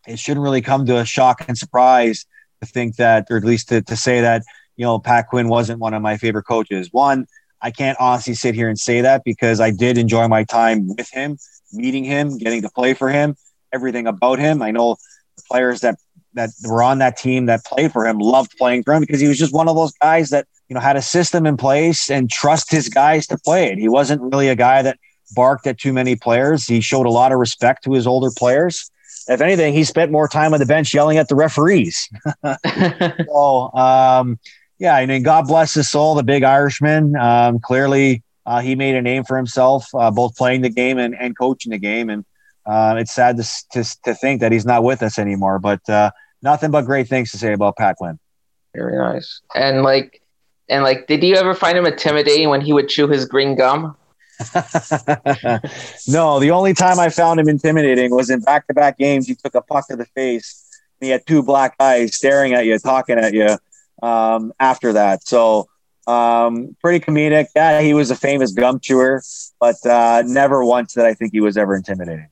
it 0.05 0.19
shouldn't 0.19 0.43
really 0.43 0.61
come 0.61 0.85
to 0.87 0.97
a 0.97 1.05
shock 1.05 1.45
and 1.47 1.57
surprise 1.57 2.25
to 2.61 2.67
think 2.67 2.97
that, 2.97 3.27
or 3.29 3.37
at 3.37 3.45
least 3.45 3.69
to, 3.69 3.81
to 3.81 3.95
say 3.95 4.19
that 4.21 4.43
you 4.75 4.83
know 4.83 4.99
Pat 4.99 5.29
Quinn 5.29 5.47
wasn't 5.47 5.79
one 5.79 5.93
of 5.93 6.01
my 6.01 6.17
favorite 6.17 6.43
coaches. 6.43 6.89
One, 6.91 7.27
I 7.61 7.71
can't 7.71 7.97
honestly 8.01 8.33
sit 8.33 8.55
here 8.55 8.67
and 8.67 8.77
say 8.77 8.99
that 9.01 9.23
because 9.23 9.61
I 9.61 9.71
did 9.71 9.97
enjoy 9.97 10.27
my 10.27 10.43
time 10.43 10.89
with 10.97 11.09
him, 11.11 11.37
meeting 11.71 12.03
him, 12.03 12.37
getting 12.37 12.61
to 12.63 12.69
play 12.69 12.93
for 12.93 13.09
him 13.09 13.37
everything 13.75 14.07
about 14.07 14.39
him. 14.39 14.61
I 14.61 14.71
know 14.71 14.97
the 15.35 15.43
players 15.47 15.81
that 15.81 15.99
that 16.33 16.49
were 16.67 16.83
on 16.83 16.97
that 16.99 17.17
team 17.17 17.45
that 17.45 17.63
played 17.63 17.91
for 17.91 18.05
him 18.05 18.17
loved 18.17 18.57
playing 18.57 18.83
for 18.83 18.93
him 18.93 19.01
because 19.01 19.21
he 19.21 19.27
was 19.27 19.37
just 19.37 19.53
one 19.53 19.69
of 19.69 19.75
those 19.75 19.93
guys 20.01 20.29
that 20.31 20.47
you 20.67 20.73
know 20.73 20.79
had 20.79 20.97
a 20.97 21.01
system 21.01 21.45
in 21.45 21.55
place 21.57 22.09
and 22.09 22.29
trust 22.29 22.71
his 22.71 22.89
guys 22.89 23.27
to 23.27 23.37
play 23.37 23.71
it. 23.71 23.77
He 23.77 23.87
wasn't 23.87 24.21
really 24.21 24.49
a 24.49 24.55
guy 24.55 24.81
that 24.81 24.97
barked 25.35 25.67
at 25.67 25.77
too 25.77 25.93
many 25.93 26.15
players. 26.15 26.65
He 26.65 26.81
showed 26.81 27.05
a 27.05 27.11
lot 27.11 27.31
of 27.31 27.39
respect 27.39 27.83
to 27.83 27.93
his 27.93 28.07
older 28.07 28.31
players. 28.35 28.89
If 29.27 29.41
anything, 29.41 29.73
he 29.73 29.83
spent 29.83 30.11
more 30.11 30.27
time 30.27 30.53
on 30.53 30.59
the 30.59 30.65
bench 30.65 30.93
yelling 30.93 31.17
at 31.17 31.27
the 31.29 31.35
referees. 31.35 32.09
so, 33.27 33.73
um, 33.73 34.39
yeah, 34.77 34.95
I 34.95 35.05
mean, 35.05 35.23
God 35.23 35.47
bless 35.47 35.73
his 35.73 35.89
soul, 35.89 36.15
the 36.15 36.23
big 36.23 36.43
Irishman. 36.43 37.15
Um, 37.15 37.59
clearly, 37.59 38.23
uh, 38.45 38.61
he 38.61 38.75
made 38.75 38.93
a 38.93 39.01
name 39.01 39.23
for 39.23 39.35
himself, 39.37 39.87
uh, 39.95 40.11
both 40.11 40.35
playing 40.35 40.61
the 40.61 40.69
game 40.69 40.99
and, 40.99 41.15
and 41.15 41.35
coaching 41.35 41.71
the 41.71 41.79
game. 41.79 42.09
And 42.09 42.23
uh, 42.65 42.95
it's 42.97 43.13
sad 43.13 43.37
to, 43.37 43.43
to, 43.71 43.83
to 44.03 44.15
think 44.15 44.41
that 44.41 44.51
he's 44.51 44.65
not 44.65 44.83
with 44.83 45.03
us 45.03 45.19
anymore, 45.19 45.59
but 45.59 45.87
uh, 45.89 46.11
nothing 46.41 46.71
but 46.71 46.83
great 46.83 47.07
things 47.07 47.31
to 47.31 47.37
say 47.37 47.53
about 47.53 47.77
Pat 47.77 47.97
Quinn. 47.97 48.19
Very 48.73 48.97
nice. 48.97 49.41
And 49.53 49.83
like, 49.83 50.21
and 50.67 50.83
like, 50.83 51.07
did 51.07 51.23
you 51.23 51.35
ever 51.35 51.53
find 51.53 51.77
him 51.77 51.85
intimidating 51.85 52.49
when 52.49 52.61
he 52.61 52.73
would 52.73 52.89
chew 52.89 53.07
his 53.07 53.25
green 53.25 53.55
gum? 53.55 53.95
no, 56.07 56.39
the 56.39 56.51
only 56.51 56.73
time 56.73 56.99
I 56.99 57.09
found 57.09 57.39
him 57.39 57.47
intimidating 57.47 58.11
was 58.11 58.29
in 58.29 58.41
back-to-back 58.41 58.97
games. 58.97 59.27
He 59.27 59.35
took 59.35 59.55
a 59.55 59.61
puck 59.61 59.87
to 59.89 59.95
the 59.95 60.05
face. 60.05 60.63
He 60.99 61.09
had 61.09 61.25
two 61.27 61.43
black 61.43 61.75
eyes 61.79 62.15
staring 62.15 62.53
at 62.53 62.65
you, 62.65 62.77
talking 62.79 63.17
at 63.17 63.33
you. 63.33 63.57
Um, 64.01 64.53
after 64.59 64.93
that, 64.93 65.25
so 65.25 65.69
um, 66.05 66.75
pretty 66.81 67.03
comedic. 67.03 67.47
Yeah, 67.55 67.81
he 67.81 67.93
was 67.93 68.11
a 68.11 68.15
famous 68.15 68.51
gum 68.51 68.79
chewer, 68.79 69.21
but 69.59 69.83
uh, 69.85 70.23
never 70.25 70.65
once 70.65 70.93
that 70.93 71.05
I 71.05 71.13
think 71.13 71.31
he 71.31 71.41
was 71.41 71.57
ever 71.57 71.75
intimidating. 71.75 72.27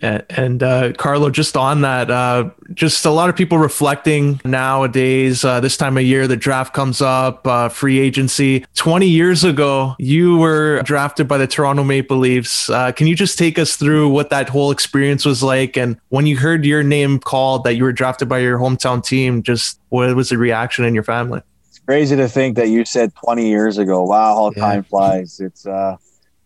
And, 0.00 0.24
and 0.28 0.62
uh, 0.62 0.92
Carlo, 0.92 1.30
just 1.30 1.56
on 1.56 1.80
that, 1.80 2.10
uh, 2.10 2.50
just 2.74 3.04
a 3.04 3.10
lot 3.10 3.28
of 3.28 3.36
people 3.36 3.58
reflecting 3.58 4.40
nowadays. 4.44 5.44
Uh, 5.44 5.60
this 5.60 5.76
time 5.76 5.96
of 5.96 6.04
year, 6.04 6.28
the 6.28 6.36
draft 6.36 6.72
comes 6.72 7.00
up, 7.00 7.46
uh, 7.46 7.68
free 7.68 7.98
agency. 7.98 8.64
20 8.74 9.08
years 9.08 9.44
ago, 9.44 9.96
you 9.98 10.38
were 10.38 10.82
drafted 10.82 11.26
by 11.26 11.38
the 11.38 11.46
Toronto 11.46 11.82
Maple 11.82 12.16
Leafs. 12.16 12.70
Uh, 12.70 12.92
can 12.92 13.06
you 13.06 13.16
just 13.16 13.38
take 13.38 13.58
us 13.58 13.76
through 13.76 14.08
what 14.08 14.30
that 14.30 14.48
whole 14.48 14.70
experience 14.70 15.24
was 15.24 15.42
like? 15.42 15.76
And 15.76 15.98
when 16.10 16.26
you 16.26 16.36
heard 16.36 16.64
your 16.64 16.82
name 16.82 17.18
called 17.18 17.64
that 17.64 17.74
you 17.74 17.84
were 17.84 17.92
drafted 17.92 18.28
by 18.28 18.38
your 18.38 18.58
hometown 18.58 19.04
team, 19.04 19.42
just 19.42 19.80
what 19.88 20.14
was 20.14 20.28
the 20.28 20.38
reaction 20.38 20.84
in 20.84 20.94
your 20.94 21.04
family? 21.04 21.40
It's 21.68 21.80
crazy 21.80 22.14
to 22.16 22.28
think 22.28 22.56
that 22.56 22.68
you 22.68 22.84
said 22.84 23.14
20 23.16 23.48
years 23.48 23.78
ago. 23.78 24.04
Wow, 24.04 24.34
how 24.34 24.52
yeah. 24.54 24.62
time 24.62 24.82
flies. 24.84 25.40
It's, 25.40 25.66
uh, 25.66 25.96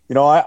you 0.09 0.14
know, 0.14 0.27
I, 0.27 0.46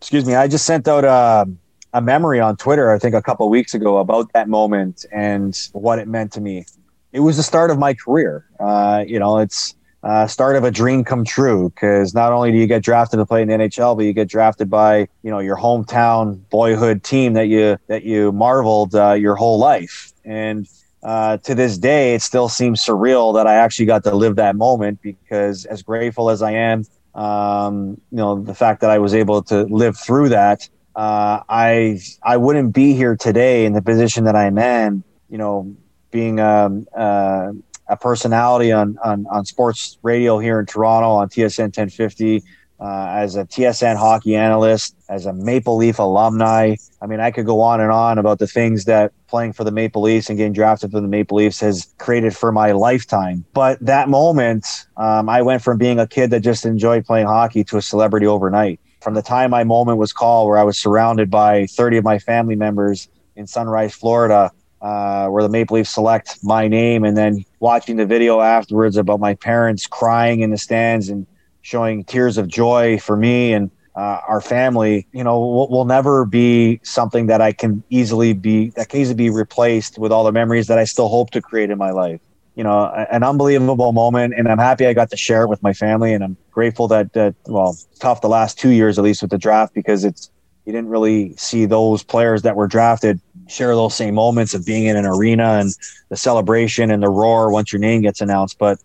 excuse 0.00 0.26
me, 0.26 0.34
I 0.34 0.48
just 0.48 0.66
sent 0.66 0.88
out 0.88 1.04
a, 1.04 1.48
a 1.92 2.00
memory 2.00 2.40
on 2.40 2.56
Twitter, 2.56 2.90
I 2.90 2.98
think 2.98 3.14
a 3.14 3.22
couple 3.22 3.48
weeks 3.48 3.74
ago 3.74 3.98
about 3.98 4.32
that 4.32 4.48
moment 4.48 5.04
and 5.12 5.58
what 5.72 5.98
it 5.98 6.08
meant 6.08 6.32
to 6.32 6.40
me. 6.40 6.64
It 7.12 7.20
was 7.20 7.36
the 7.36 7.42
start 7.42 7.70
of 7.70 7.78
my 7.78 7.94
career. 7.94 8.46
Uh, 8.58 9.04
you 9.06 9.18
know, 9.18 9.38
it's 9.38 9.74
uh, 10.02 10.26
start 10.26 10.56
of 10.56 10.64
a 10.64 10.70
dream 10.70 11.04
come 11.04 11.24
true 11.24 11.70
because 11.70 12.14
not 12.14 12.32
only 12.32 12.50
do 12.50 12.58
you 12.58 12.66
get 12.66 12.82
drafted 12.82 13.18
to 13.18 13.26
play 13.26 13.42
in 13.42 13.48
the 13.48 13.54
NHL, 13.54 13.96
but 13.96 14.04
you 14.04 14.12
get 14.12 14.28
drafted 14.28 14.70
by 14.70 15.06
you 15.22 15.30
know 15.30 15.38
your 15.38 15.56
hometown 15.56 16.40
boyhood 16.50 17.04
team 17.04 17.34
that 17.34 17.48
you 17.48 17.76
that 17.88 18.02
you 18.02 18.32
marveled 18.32 18.94
uh, 18.94 19.12
your 19.12 19.36
whole 19.36 19.58
life. 19.58 20.12
And 20.24 20.66
uh, 21.02 21.36
to 21.38 21.54
this 21.54 21.76
day, 21.76 22.14
it 22.14 22.22
still 22.22 22.48
seems 22.48 22.80
surreal 22.80 23.34
that 23.34 23.46
I 23.46 23.54
actually 23.54 23.86
got 23.86 24.02
to 24.04 24.14
live 24.14 24.36
that 24.36 24.56
moment 24.56 25.02
because 25.02 25.66
as 25.66 25.82
grateful 25.82 26.30
as 26.30 26.42
I 26.42 26.52
am 26.52 26.84
um, 27.14 28.00
you 28.10 28.16
know, 28.16 28.40
the 28.40 28.54
fact 28.54 28.80
that 28.80 28.90
I 28.90 28.98
was 28.98 29.14
able 29.14 29.42
to 29.44 29.64
live 29.64 29.98
through 29.98 30.30
that, 30.30 30.68
uh, 30.94 31.42
I 31.48 32.00
I 32.22 32.36
wouldn't 32.36 32.72
be 32.72 32.94
here 32.94 33.16
today 33.16 33.64
in 33.64 33.72
the 33.72 33.82
position 33.82 34.24
that 34.24 34.36
I'm 34.36 34.58
in. 34.58 35.02
You 35.28 35.38
know, 35.38 35.76
being 36.10 36.40
um, 36.40 36.86
uh, 36.94 37.52
a 37.88 37.96
personality 37.96 38.72
on, 38.72 38.98
on 39.04 39.26
on 39.28 39.44
sports 39.44 39.98
radio 40.02 40.38
here 40.38 40.60
in 40.60 40.66
Toronto 40.66 41.10
on 41.10 41.28
TSN 41.28 41.76
1050 41.76 42.42
uh, 42.82 43.06
as 43.10 43.36
a 43.36 43.44
TSN 43.44 43.96
hockey 43.96 44.34
analyst, 44.34 44.96
as 45.08 45.24
a 45.24 45.32
Maple 45.32 45.76
Leaf 45.76 46.00
alumni. 46.00 46.74
I 47.00 47.06
mean, 47.06 47.20
I 47.20 47.30
could 47.30 47.46
go 47.46 47.60
on 47.60 47.80
and 47.80 47.92
on 47.92 48.18
about 48.18 48.40
the 48.40 48.48
things 48.48 48.86
that 48.86 49.12
playing 49.28 49.52
for 49.52 49.62
the 49.62 49.70
Maple 49.70 50.02
Leafs 50.02 50.28
and 50.28 50.36
getting 50.36 50.52
drafted 50.52 50.90
for 50.90 51.00
the 51.00 51.06
Maple 51.06 51.36
Leafs 51.36 51.60
has 51.60 51.94
created 51.98 52.36
for 52.36 52.50
my 52.50 52.72
lifetime. 52.72 53.44
But 53.54 53.78
that 53.86 54.08
moment, 54.08 54.66
um, 54.96 55.28
I 55.28 55.42
went 55.42 55.62
from 55.62 55.78
being 55.78 56.00
a 56.00 56.08
kid 56.08 56.30
that 56.30 56.40
just 56.40 56.66
enjoyed 56.66 57.06
playing 57.06 57.26
hockey 57.26 57.62
to 57.64 57.76
a 57.76 57.82
celebrity 57.82 58.26
overnight. 58.26 58.80
From 59.02 59.14
the 59.14 59.22
time 59.22 59.50
my 59.50 59.64
moment 59.64 59.98
was 59.98 60.12
called, 60.12 60.48
where 60.48 60.58
I 60.58 60.62
was 60.62 60.80
surrounded 60.80 61.28
by 61.28 61.66
30 61.66 61.98
of 61.98 62.04
my 62.04 62.18
family 62.18 62.54
members 62.54 63.08
in 63.34 63.46
Sunrise, 63.46 63.94
Florida, 63.94 64.52
uh, 64.80 65.26
where 65.28 65.42
the 65.42 65.48
Maple 65.48 65.76
Leafs 65.76 65.90
select 65.90 66.38
my 66.42 66.68
name, 66.68 67.04
and 67.04 67.16
then 67.16 67.44
watching 67.58 67.96
the 67.96 68.06
video 68.06 68.40
afterwards 68.40 68.96
about 68.96 69.18
my 69.18 69.34
parents 69.34 69.86
crying 69.86 70.40
in 70.40 70.50
the 70.50 70.58
stands 70.58 71.08
and 71.08 71.26
showing 71.62 72.04
tears 72.04 72.38
of 72.38 72.46
joy 72.46 72.98
for 72.98 73.16
me 73.16 73.52
and 73.52 73.70
uh, 73.94 74.20
our 74.26 74.40
family, 74.40 75.06
you 75.12 75.22
know, 75.22 75.38
will, 75.38 75.68
will, 75.68 75.84
never 75.84 76.24
be 76.24 76.80
something 76.82 77.26
that 77.26 77.40
I 77.40 77.52
can 77.52 77.82
easily 77.90 78.32
be 78.32 78.70
that 78.70 78.88
can 78.88 79.00
easily 79.00 79.14
be 79.14 79.30
replaced 79.30 79.98
with 79.98 80.10
all 80.10 80.24
the 80.24 80.32
memories 80.32 80.66
that 80.68 80.78
I 80.78 80.84
still 80.84 81.08
hope 81.08 81.30
to 81.32 81.42
create 81.42 81.70
in 81.70 81.76
my 81.76 81.90
life. 81.90 82.20
You 82.54 82.64
know, 82.64 82.84
an 83.10 83.22
unbelievable 83.22 83.92
moment, 83.92 84.34
and 84.36 84.46
I'm 84.46 84.58
happy 84.58 84.86
I 84.86 84.92
got 84.92 85.10
to 85.10 85.16
share 85.16 85.42
it 85.42 85.48
with 85.48 85.62
my 85.62 85.72
family, 85.72 86.12
and 86.12 86.22
I'm 86.22 86.36
grateful 86.50 86.86
that 86.88 87.12
that 87.14 87.34
well, 87.46 87.76
tough 87.98 88.20
the 88.20 88.28
last 88.28 88.58
two 88.58 88.70
years 88.70 88.98
at 88.98 89.04
least 89.04 89.22
with 89.22 89.30
the 89.30 89.38
draft 89.38 89.72
because 89.74 90.04
it's 90.04 90.30
you 90.66 90.72
didn't 90.72 90.90
really 90.90 91.34
see 91.36 91.64
those 91.64 92.02
players 92.02 92.42
that 92.42 92.54
were 92.54 92.68
drafted 92.68 93.20
share 93.48 93.74
those 93.74 93.94
same 93.94 94.14
moments 94.14 94.54
of 94.54 94.64
being 94.64 94.86
in 94.86 94.96
an 94.96 95.06
arena 95.06 95.58
and 95.60 95.74
the 96.08 96.16
celebration 96.16 96.90
and 96.90 97.02
the 97.02 97.08
roar 97.08 97.50
once 97.50 97.72
your 97.72 97.80
name 97.80 98.02
gets 98.02 98.20
announced, 98.20 98.58
but. 98.58 98.78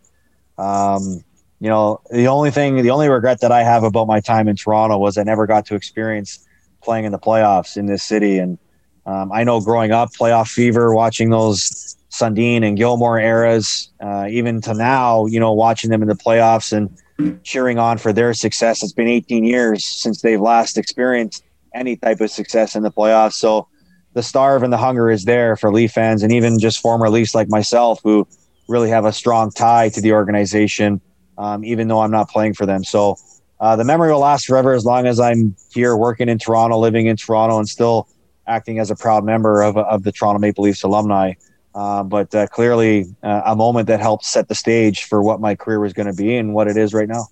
Um, 0.58 1.24
you 1.60 1.70
know, 1.70 2.02
the 2.12 2.28
only 2.28 2.52
thing, 2.52 2.82
the 2.84 2.92
only 2.92 3.10
regret 3.10 3.42
that 3.42 3.52
I 3.52 3.64
have 3.64 3.84
about 3.84 4.08
my 4.08 4.20
time 4.20 4.48
in 4.48 4.56
Toronto 4.56 4.98
was 4.98 5.18
I 5.18 5.24
never 5.24 5.48
got 5.48 5.66
to 5.68 5.76
experience 5.76 6.46
playing 6.84 7.06
in 7.06 7.12
the 7.12 7.20
playoffs 7.20 7.78
in 7.78 7.88
this 7.88 8.04
city. 8.04 8.38
And 8.38 8.60
um, 9.06 9.32
I 9.32 9.44
know 9.44 9.60
growing 9.60 9.92
up, 9.92 10.10
playoff 10.12 10.50
fever, 10.50 10.94
watching 10.94 11.30
those 11.30 11.97
Sundin 12.20 12.64
and 12.64 12.78
Gilmour 12.78 13.20
eras, 13.22 13.90
uh, 14.02 14.28
even 14.30 14.62
to 14.62 14.74
now, 14.74 15.26
you 15.26 15.40
know, 15.40 15.54
watching 15.54 15.90
them 15.90 16.02
in 16.02 16.08
the 16.08 16.16
playoffs 16.16 16.72
and 16.72 17.44
cheering 17.44 17.80
on 17.80 17.98
for 17.98 18.14
their 18.14 18.34
success. 18.34 18.84
It's 18.84 18.94
been 18.94 19.08
18 19.08 19.44
years 19.44 19.84
since 19.86 20.22
they've 20.22 20.42
last 20.42 20.78
experienced 20.78 21.44
any 21.74 21.96
type 21.96 22.22
of 22.22 22.32
success 22.32 22.76
in 22.76 22.84
the 22.84 22.92
playoffs. 22.92 23.34
So 23.34 23.68
the 24.14 24.24
starve 24.24 24.64
and 24.64 24.74
the 24.74 24.78
hunger 24.78 25.10
is 25.10 25.26
there 25.26 25.56
for 25.56 25.72
Leaf 25.72 25.92
fans 25.92 26.24
and 26.24 26.32
even 26.32 26.60
just 26.60 26.80
former 26.80 27.10
Leafs 27.10 27.36
like 27.36 27.50
myself 27.50 28.00
who 28.04 28.28
really 28.68 28.90
have 28.90 29.06
a 29.06 29.14
strong 29.14 29.52
tie 29.52 29.90
to 29.90 30.02
the 30.02 30.14
organization 30.14 31.02
um, 31.38 31.64
even 31.64 31.88
though 31.88 32.00
I'm 32.00 32.12
not 32.12 32.30
playing 32.30 32.54
for 32.54 32.66
them. 32.66 32.84
So 32.84 33.18
uh, 33.60 33.76
the 33.76 33.84
memory 33.84 34.12
will 34.12 34.20
last 34.20 34.46
forever 34.46 34.74
as 34.74 34.86
long 34.86 35.08
as 35.08 35.20
I'm 35.20 35.56
here 35.74 35.96
working 35.96 36.30
in 36.30 36.38
Toronto, 36.38 36.78
living 36.78 37.08
in 37.08 37.16
Toronto, 37.16 37.58
and 37.58 37.68
still 37.68 38.08
acting 38.48 38.80
as 38.80 38.92
a 38.92 38.96
proud 38.96 39.24
member 39.24 39.62
of, 39.62 39.78
of 39.78 40.04
the 40.04 40.12
Toronto 40.12 40.40
Maple 40.40 40.64
Leafs 40.64 40.84
alumni. 40.84 41.34
Uh, 41.78 42.02
but 42.02 42.34
uh, 42.34 42.48
clearly, 42.48 43.06
uh, 43.22 43.44
a 43.46 43.56
moment 43.56 43.86
that 43.86 44.00
helped 44.00 44.26
set 44.26 44.48
the 44.48 44.56
stage 44.56 45.04
for 45.04 45.22
what 45.22 45.40
my 45.40 45.54
career 45.54 45.80
was 45.80 45.94
going 45.94 46.08
to 46.08 46.14
be 46.14 46.36
and 46.36 46.56
what 46.56 46.68
it 46.68 46.76
is 46.76 46.92
right 46.92 47.08
now. 47.08 47.28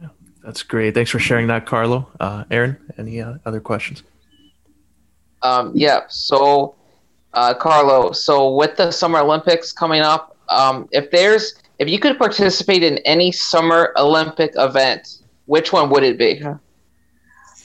Yeah, 0.00 0.08
that's 0.42 0.64
great. 0.64 0.94
Thanks 0.94 1.12
for 1.12 1.20
sharing 1.20 1.46
that, 1.46 1.64
Carlo. 1.64 2.10
Uh, 2.18 2.42
Aaron, 2.50 2.76
any 2.98 3.20
uh, 3.20 3.34
other 3.46 3.60
questions? 3.60 4.02
Um, 5.42 5.70
yeah. 5.76 6.00
So, 6.08 6.74
Carlo, 7.32 8.10
so 8.10 8.52
with 8.52 8.76
the 8.76 8.90
Summer 8.90 9.20
Olympics 9.20 9.70
coming 9.70 10.00
up, 10.00 10.36
um, 10.48 10.88
if 10.90 11.12
there's 11.12 11.54
if 11.78 11.88
you 11.88 12.00
could 12.00 12.18
participate 12.18 12.82
in 12.82 12.98
any 12.98 13.30
Summer 13.30 13.92
Olympic 13.96 14.54
event, 14.56 15.18
which 15.46 15.72
one 15.72 15.88
would 15.90 16.02
it 16.02 16.18
be? 16.18 16.42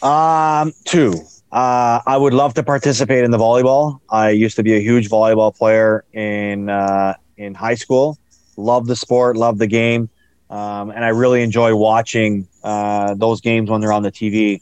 Um, 0.03 0.73
two. 0.85 1.25
Uh, 1.51 2.01
I 2.05 2.17
would 2.17 2.33
love 2.33 2.53
to 2.55 2.63
participate 2.63 3.23
in 3.23 3.31
the 3.31 3.37
volleyball. 3.37 3.99
I 4.09 4.31
used 4.31 4.57
to 4.57 4.63
be 4.63 4.75
a 4.75 4.79
huge 4.79 5.09
volleyball 5.09 5.55
player 5.55 6.03
in 6.11 6.69
uh, 6.69 7.15
in 7.37 7.53
high 7.53 7.75
school. 7.75 8.17
Love 8.57 8.87
the 8.87 8.95
sport, 8.95 9.37
love 9.37 9.57
the 9.57 9.67
game, 9.67 10.09
um, 10.49 10.89
and 10.89 11.05
I 11.05 11.09
really 11.09 11.41
enjoy 11.43 11.75
watching 11.75 12.47
uh, 12.63 13.13
those 13.13 13.39
games 13.39 13.69
when 13.69 13.79
they're 13.79 13.93
on 13.93 14.03
the 14.03 14.11
TV. 14.11 14.61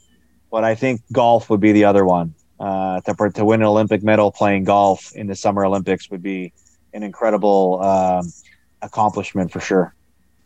But 0.50 0.62
I 0.62 0.76
think 0.76 1.00
golf 1.12 1.50
would 1.50 1.60
be 1.60 1.72
the 1.72 1.84
other 1.84 2.04
one. 2.04 2.34
Uh, 2.60 3.00
to 3.00 3.30
to 3.34 3.44
win 3.44 3.62
an 3.62 3.66
Olympic 3.66 4.02
medal 4.02 4.30
playing 4.30 4.64
golf 4.64 5.12
in 5.14 5.26
the 5.26 5.34
Summer 5.34 5.64
Olympics 5.64 6.08
would 6.10 6.22
be 6.22 6.52
an 6.94 7.02
incredible 7.02 7.82
um, 7.82 8.32
accomplishment 8.80 9.50
for 9.50 9.60
sure. 9.60 9.95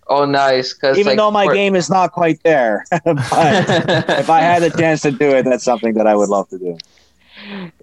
Oh, 0.09 0.25
nice! 0.25 0.75
Because 0.75 0.99
even 0.99 1.11
like, 1.11 1.17
though 1.19 1.31
my 1.31 1.53
game 1.53 1.77
is 1.77 1.89
not 1.89 2.13
quite 2.13 2.43
there, 2.43 2.85
but 3.05 3.15
if 3.15 4.29
I 4.29 4.41
had 4.41 4.63
the 4.63 4.71
chance 4.79 5.03
to 5.03 5.13
do 5.13 5.31
it, 5.31 5.45
that's 5.45 5.65
something 5.65 5.95
that 5.95 6.07
I 6.07 6.17
would 6.17 6.29
love 6.29 6.49
to 6.49 6.59
do. 6.59 6.77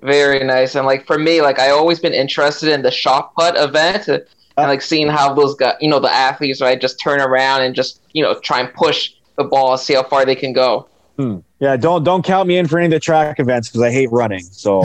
Very 0.02 0.44
nice. 0.44 0.76
And 0.76 0.86
like 0.86 1.06
for 1.06 1.18
me, 1.18 1.42
like 1.42 1.60
I 1.60 1.70
always 1.70 2.00
been 2.00 2.14
interested 2.14 2.70
in 2.70 2.82
the 2.82 2.92
shot 2.92 3.34
put 3.36 3.56
event 3.56 4.08
and 4.10 4.26
like 4.58 4.82
seeing 4.82 5.08
how 5.08 5.34
those 5.34 5.56
guys, 5.56 5.76
you 5.80 5.90
know, 5.90 6.00
the 6.00 6.12
athletes, 6.12 6.62
right, 6.62 6.80
just 6.80 7.00
turn 7.00 7.22
around 7.22 7.62
and 7.62 7.76
just 7.76 8.02
you 8.14 8.24
know 8.24 8.40
try 8.40 8.60
and 8.60 8.74
push 8.74 9.14
the 9.38 9.44
ball, 9.44 9.78
see 9.78 9.94
how 9.94 10.04
far 10.04 10.26
they 10.26 10.36
can 10.36 10.54
go. 10.54 10.88
Hmm. 11.18 11.38
Yeah, 11.60 11.78
don't 11.78 12.04
don't 12.04 12.24
count 12.24 12.48
me 12.48 12.58
in 12.58 12.68
for 12.68 12.78
any 12.78 12.86
of 12.86 12.92
the 12.92 13.00
track 13.00 13.40
events 13.40 13.70
because 13.70 13.82
I 13.82 13.92
hate 13.92 14.12
running. 14.12 14.44
So. 14.44 14.84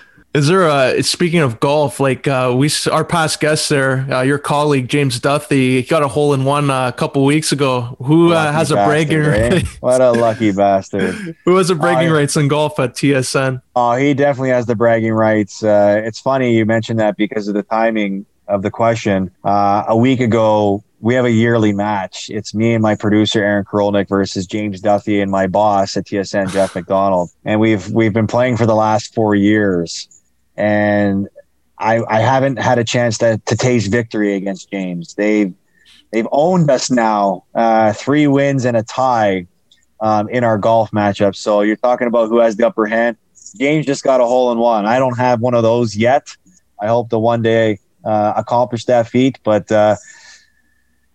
Is 0.34 0.48
there 0.48 0.66
a 0.66 1.00
speaking 1.04 1.38
of 1.38 1.60
golf? 1.60 2.00
Like 2.00 2.26
uh, 2.26 2.52
we, 2.56 2.68
our 2.90 3.04
past 3.04 3.38
guest 3.38 3.68
there, 3.68 4.00
uh, 4.12 4.22
your 4.22 4.38
colleague 4.38 4.88
James 4.88 5.20
Duthie 5.20 5.88
got 5.88 6.02
a 6.02 6.08
hole 6.08 6.34
in 6.34 6.44
one 6.44 6.70
uh, 6.70 6.88
a 6.88 6.92
couple 6.92 7.24
weeks 7.24 7.52
ago. 7.52 7.96
Who 8.02 8.32
uh, 8.32 8.50
has 8.50 8.72
a 8.72 8.74
bragging 8.74 9.20
right? 9.20 9.64
What 9.80 10.00
a 10.00 10.10
lucky 10.10 10.50
bastard! 10.50 11.36
Who 11.44 11.54
has 11.54 11.70
a 11.70 11.76
bragging 11.76 12.10
uh, 12.10 12.14
rights 12.16 12.36
in 12.36 12.48
golf 12.48 12.80
at 12.80 12.94
TSN? 12.94 13.62
Oh, 13.76 13.94
he 13.94 14.12
definitely 14.12 14.50
has 14.50 14.66
the 14.66 14.74
bragging 14.74 15.12
rights. 15.12 15.62
Uh, 15.62 16.02
it's 16.04 16.18
funny 16.18 16.56
you 16.56 16.66
mentioned 16.66 16.98
that 16.98 17.16
because 17.16 17.46
of 17.46 17.54
the 17.54 17.62
timing 17.62 18.26
of 18.48 18.62
the 18.62 18.72
question. 18.72 19.30
a 19.44 19.96
week 19.96 20.18
ago, 20.18 20.82
we 20.98 21.14
have 21.14 21.26
a 21.26 21.30
yearly 21.30 21.72
match. 21.72 22.28
It's 22.28 22.52
me 22.52 22.74
and 22.74 22.82
my 22.82 22.96
producer 22.96 23.40
Aaron 23.40 23.64
Karolnik 23.64 24.08
versus 24.08 24.48
James 24.48 24.80
Duthie 24.80 25.20
and 25.22 25.30
my 25.30 25.46
boss 25.46 25.96
at 25.96 26.06
TSN, 26.06 26.50
Jeff 26.50 26.74
McDonald, 26.74 27.30
and 27.44 27.60
we've 27.60 27.88
we've 27.90 28.12
been 28.12 28.26
playing 28.26 28.56
for 28.56 28.66
the 28.66 28.74
last 28.74 29.14
four 29.14 29.36
years 29.36 30.08
and 30.56 31.28
I, 31.78 32.02
I 32.08 32.20
haven't 32.20 32.58
had 32.58 32.78
a 32.78 32.84
chance 32.84 33.18
to, 33.18 33.40
to 33.46 33.56
taste 33.56 33.90
victory 33.90 34.34
against 34.34 34.70
James. 34.70 35.14
They've 35.14 35.52
they've 36.12 36.28
owned 36.30 36.70
us 36.70 36.90
now, 36.90 37.44
uh, 37.54 37.92
three 37.92 38.26
wins 38.26 38.64
and 38.64 38.76
a 38.76 38.82
tie 38.82 39.46
um, 40.00 40.28
in 40.28 40.44
our 40.44 40.58
golf 40.58 40.90
matchup. 40.92 41.34
So 41.34 41.62
you're 41.62 41.76
talking 41.76 42.06
about 42.06 42.28
who 42.28 42.38
has 42.38 42.56
the 42.56 42.66
upper 42.66 42.86
hand. 42.86 43.16
James 43.58 43.86
just 43.86 44.02
got 44.04 44.20
a 44.20 44.24
hole 44.24 44.52
in 44.52 44.58
one. 44.58 44.86
I 44.86 44.98
don't 44.98 45.18
have 45.18 45.40
one 45.40 45.54
of 45.54 45.62
those 45.62 45.96
yet. 45.96 46.28
I 46.80 46.86
hope 46.86 47.10
to 47.10 47.18
one 47.18 47.42
day 47.42 47.78
uh, 48.04 48.34
accomplish 48.36 48.84
that 48.86 49.08
feat, 49.08 49.38
but. 49.44 49.70
Uh, 49.70 49.96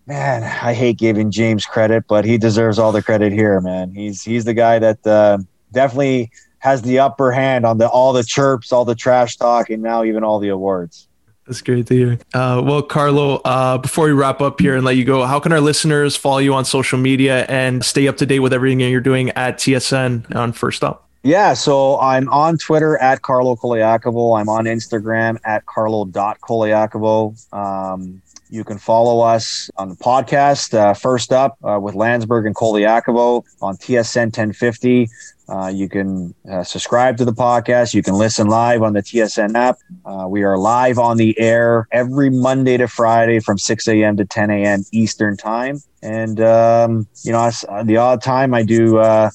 man, 0.06 0.42
I 0.42 0.74
hate 0.74 0.98
giving 0.98 1.30
James 1.30 1.64
credit, 1.64 2.04
but 2.08 2.24
he 2.24 2.36
deserves 2.36 2.80
all 2.80 2.90
the 2.90 3.00
credit 3.00 3.32
here, 3.32 3.60
man. 3.60 3.94
He's 3.94 4.22
he's 4.22 4.44
the 4.44 4.54
guy 4.54 4.80
that 4.80 5.06
uh, 5.06 5.38
definitely 5.70 6.32
has 6.60 6.82
the 6.82 6.98
upper 6.98 7.32
hand 7.32 7.66
on 7.66 7.78
the 7.78 7.88
all 7.88 8.12
the 8.12 8.24
chirps, 8.24 8.72
all 8.72 8.84
the 8.84 8.94
trash 8.94 9.36
talk, 9.36 9.68
and 9.70 9.82
now 9.82 10.04
even 10.04 10.24
all 10.24 10.38
the 10.38 10.48
awards. 10.48 11.08
That's 11.46 11.62
great 11.62 11.88
to 11.88 11.94
hear. 11.94 12.18
Uh, 12.32 12.62
well, 12.64 12.80
Carlo, 12.80 13.36
uh, 13.44 13.76
before 13.78 14.04
we 14.04 14.12
wrap 14.12 14.40
up 14.40 14.60
here 14.60 14.76
and 14.76 14.84
let 14.84 14.96
you 14.96 15.04
go, 15.04 15.26
how 15.26 15.40
can 15.40 15.50
our 15.50 15.60
listeners 15.60 16.14
follow 16.14 16.38
you 16.38 16.54
on 16.54 16.64
social 16.64 16.96
media 16.96 17.44
and 17.46 17.84
stay 17.84 18.06
up 18.06 18.18
to 18.18 18.26
date 18.26 18.38
with 18.38 18.52
everything 18.52 18.78
you're 18.78 19.00
doing 19.00 19.30
at 19.30 19.58
TSN 19.58 20.32
on 20.36 20.52
First 20.52 20.84
Up? 20.84 21.08
Yeah, 21.22 21.54
so 21.54 21.98
I'm 21.98 22.28
on 22.28 22.56
Twitter 22.56 22.96
at 22.98 23.22
Carlo 23.22 23.56
Colaiacovo. 23.56 24.40
I'm 24.40 24.48
on 24.48 24.64
Instagram 24.64 25.38
at 25.44 25.66
carlo.colaiacovo. 25.66 27.52
Um, 27.52 28.22
you 28.50 28.64
can 28.64 28.78
follow 28.78 29.20
us 29.20 29.70
on 29.76 29.88
the 29.88 29.94
podcast, 29.94 30.74
uh, 30.74 30.92
First 30.92 31.32
Up 31.32 31.56
uh, 31.62 31.78
with 31.80 31.94
Landsberg 31.94 32.46
and 32.46 32.54
Colaiacovo 32.54 33.44
on 33.62 33.76
TSN 33.76 34.26
1050. 34.26 35.08
Uh, 35.48 35.66
you 35.68 35.88
can 35.88 36.34
uh, 36.50 36.62
subscribe 36.62 37.16
to 37.16 37.24
the 37.24 37.32
podcast. 37.32 37.94
You 37.94 38.02
can 38.02 38.14
listen 38.14 38.48
live 38.48 38.82
on 38.82 38.92
the 38.92 39.02
TSN 39.02 39.54
app. 39.54 39.78
Uh, 40.04 40.26
we 40.28 40.42
are 40.42 40.58
live 40.58 40.98
on 40.98 41.16
the 41.16 41.38
air 41.38 41.88
every 41.92 42.30
Monday 42.30 42.76
to 42.76 42.86
Friday 42.86 43.40
from 43.40 43.58
6 43.58 43.88
a.m. 43.88 44.16
to 44.16 44.24
10 44.24 44.50
a.m. 44.50 44.84
Eastern 44.92 45.36
Time. 45.36 45.80
And, 46.02 46.40
um, 46.40 47.08
you 47.22 47.32
know, 47.32 47.50
the 47.84 47.96
odd 47.96 48.22
time 48.22 48.54
I 48.54 48.62
do 48.62 48.98
uh, 48.98 49.30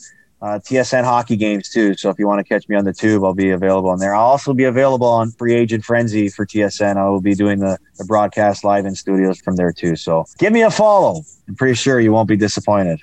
uh, 0.46 0.60
TSN 0.60 1.04
hockey 1.04 1.36
games 1.36 1.70
too. 1.70 1.96
So 1.96 2.12
if 2.12 2.20
you 2.20 2.28
want 2.28 2.38
to 2.38 2.44
catch 2.44 2.70
me 2.70 2.76
on 2.76 2.86
the 2.86 2.94
tube, 2.94 3.24
I'll 3.24 3.34
be 3.34 3.50
available 3.50 3.90
on 3.90 3.98
there. 3.98 4.14
I'll 4.14 4.28
also 4.28 4.54
be 4.54 4.66
available 4.66 5.08
on 5.08 5.32
Free 5.32 5.56
Agent 5.56 5.84
Frenzy 5.84 6.30
for 6.30 6.46
TSN. 6.46 6.98
I 6.98 7.10
will 7.10 7.20
be 7.20 7.34
doing 7.34 7.60
the, 7.60 7.80
the 7.98 8.06
broadcast 8.06 8.64
live 8.64 8.86
in 8.86 8.94
studios 8.94 9.40
from 9.40 9.56
there 9.56 9.72
too. 9.72 9.96
So 9.96 10.26
give 10.38 10.54
me 10.54 10.62
a 10.62 10.70
follow. 10.70 11.24
I'm 11.48 11.56
pretty 11.56 11.74
sure 11.74 12.00
you 12.00 12.12
won't 12.12 12.28
be 12.28 12.38
disappointed. 12.38 13.00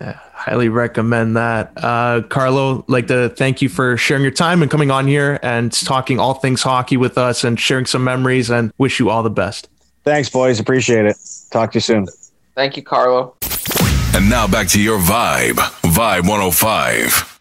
Yeah, 0.00 0.20
highly 0.32 0.68
recommend 0.68 1.36
that. 1.36 1.72
Uh, 1.76 2.22
Carlo, 2.28 2.84
like 2.86 3.08
to 3.08 3.30
thank 3.30 3.62
you 3.62 3.68
for 3.68 3.96
sharing 3.96 4.22
your 4.22 4.30
time 4.30 4.62
and 4.62 4.70
coming 4.70 4.92
on 4.92 5.08
here 5.08 5.40
and 5.42 5.72
talking 5.72 6.20
all 6.20 6.34
things 6.34 6.62
hockey 6.62 6.96
with 6.96 7.18
us 7.18 7.42
and 7.42 7.58
sharing 7.58 7.86
some 7.86 8.04
memories 8.04 8.48
and 8.48 8.72
wish 8.78 9.00
you 9.00 9.10
all 9.10 9.24
the 9.24 9.30
best. 9.30 9.68
Thanks, 10.04 10.28
boys. 10.28 10.60
Appreciate 10.60 11.04
it. 11.04 11.16
Talk 11.50 11.72
to 11.72 11.76
you 11.78 11.80
soon. 11.80 12.06
Thank 12.54 12.76
you, 12.76 12.84
Carlo. 12.84 13.34
And 14.16 14.30
now 14.30 14.46
back 14.46 14.68
to 14.68 14.80
your 14.80 14.98
vibe, 14.98 15.58
Vibe 15.96 16.26
105. 16.26 17.35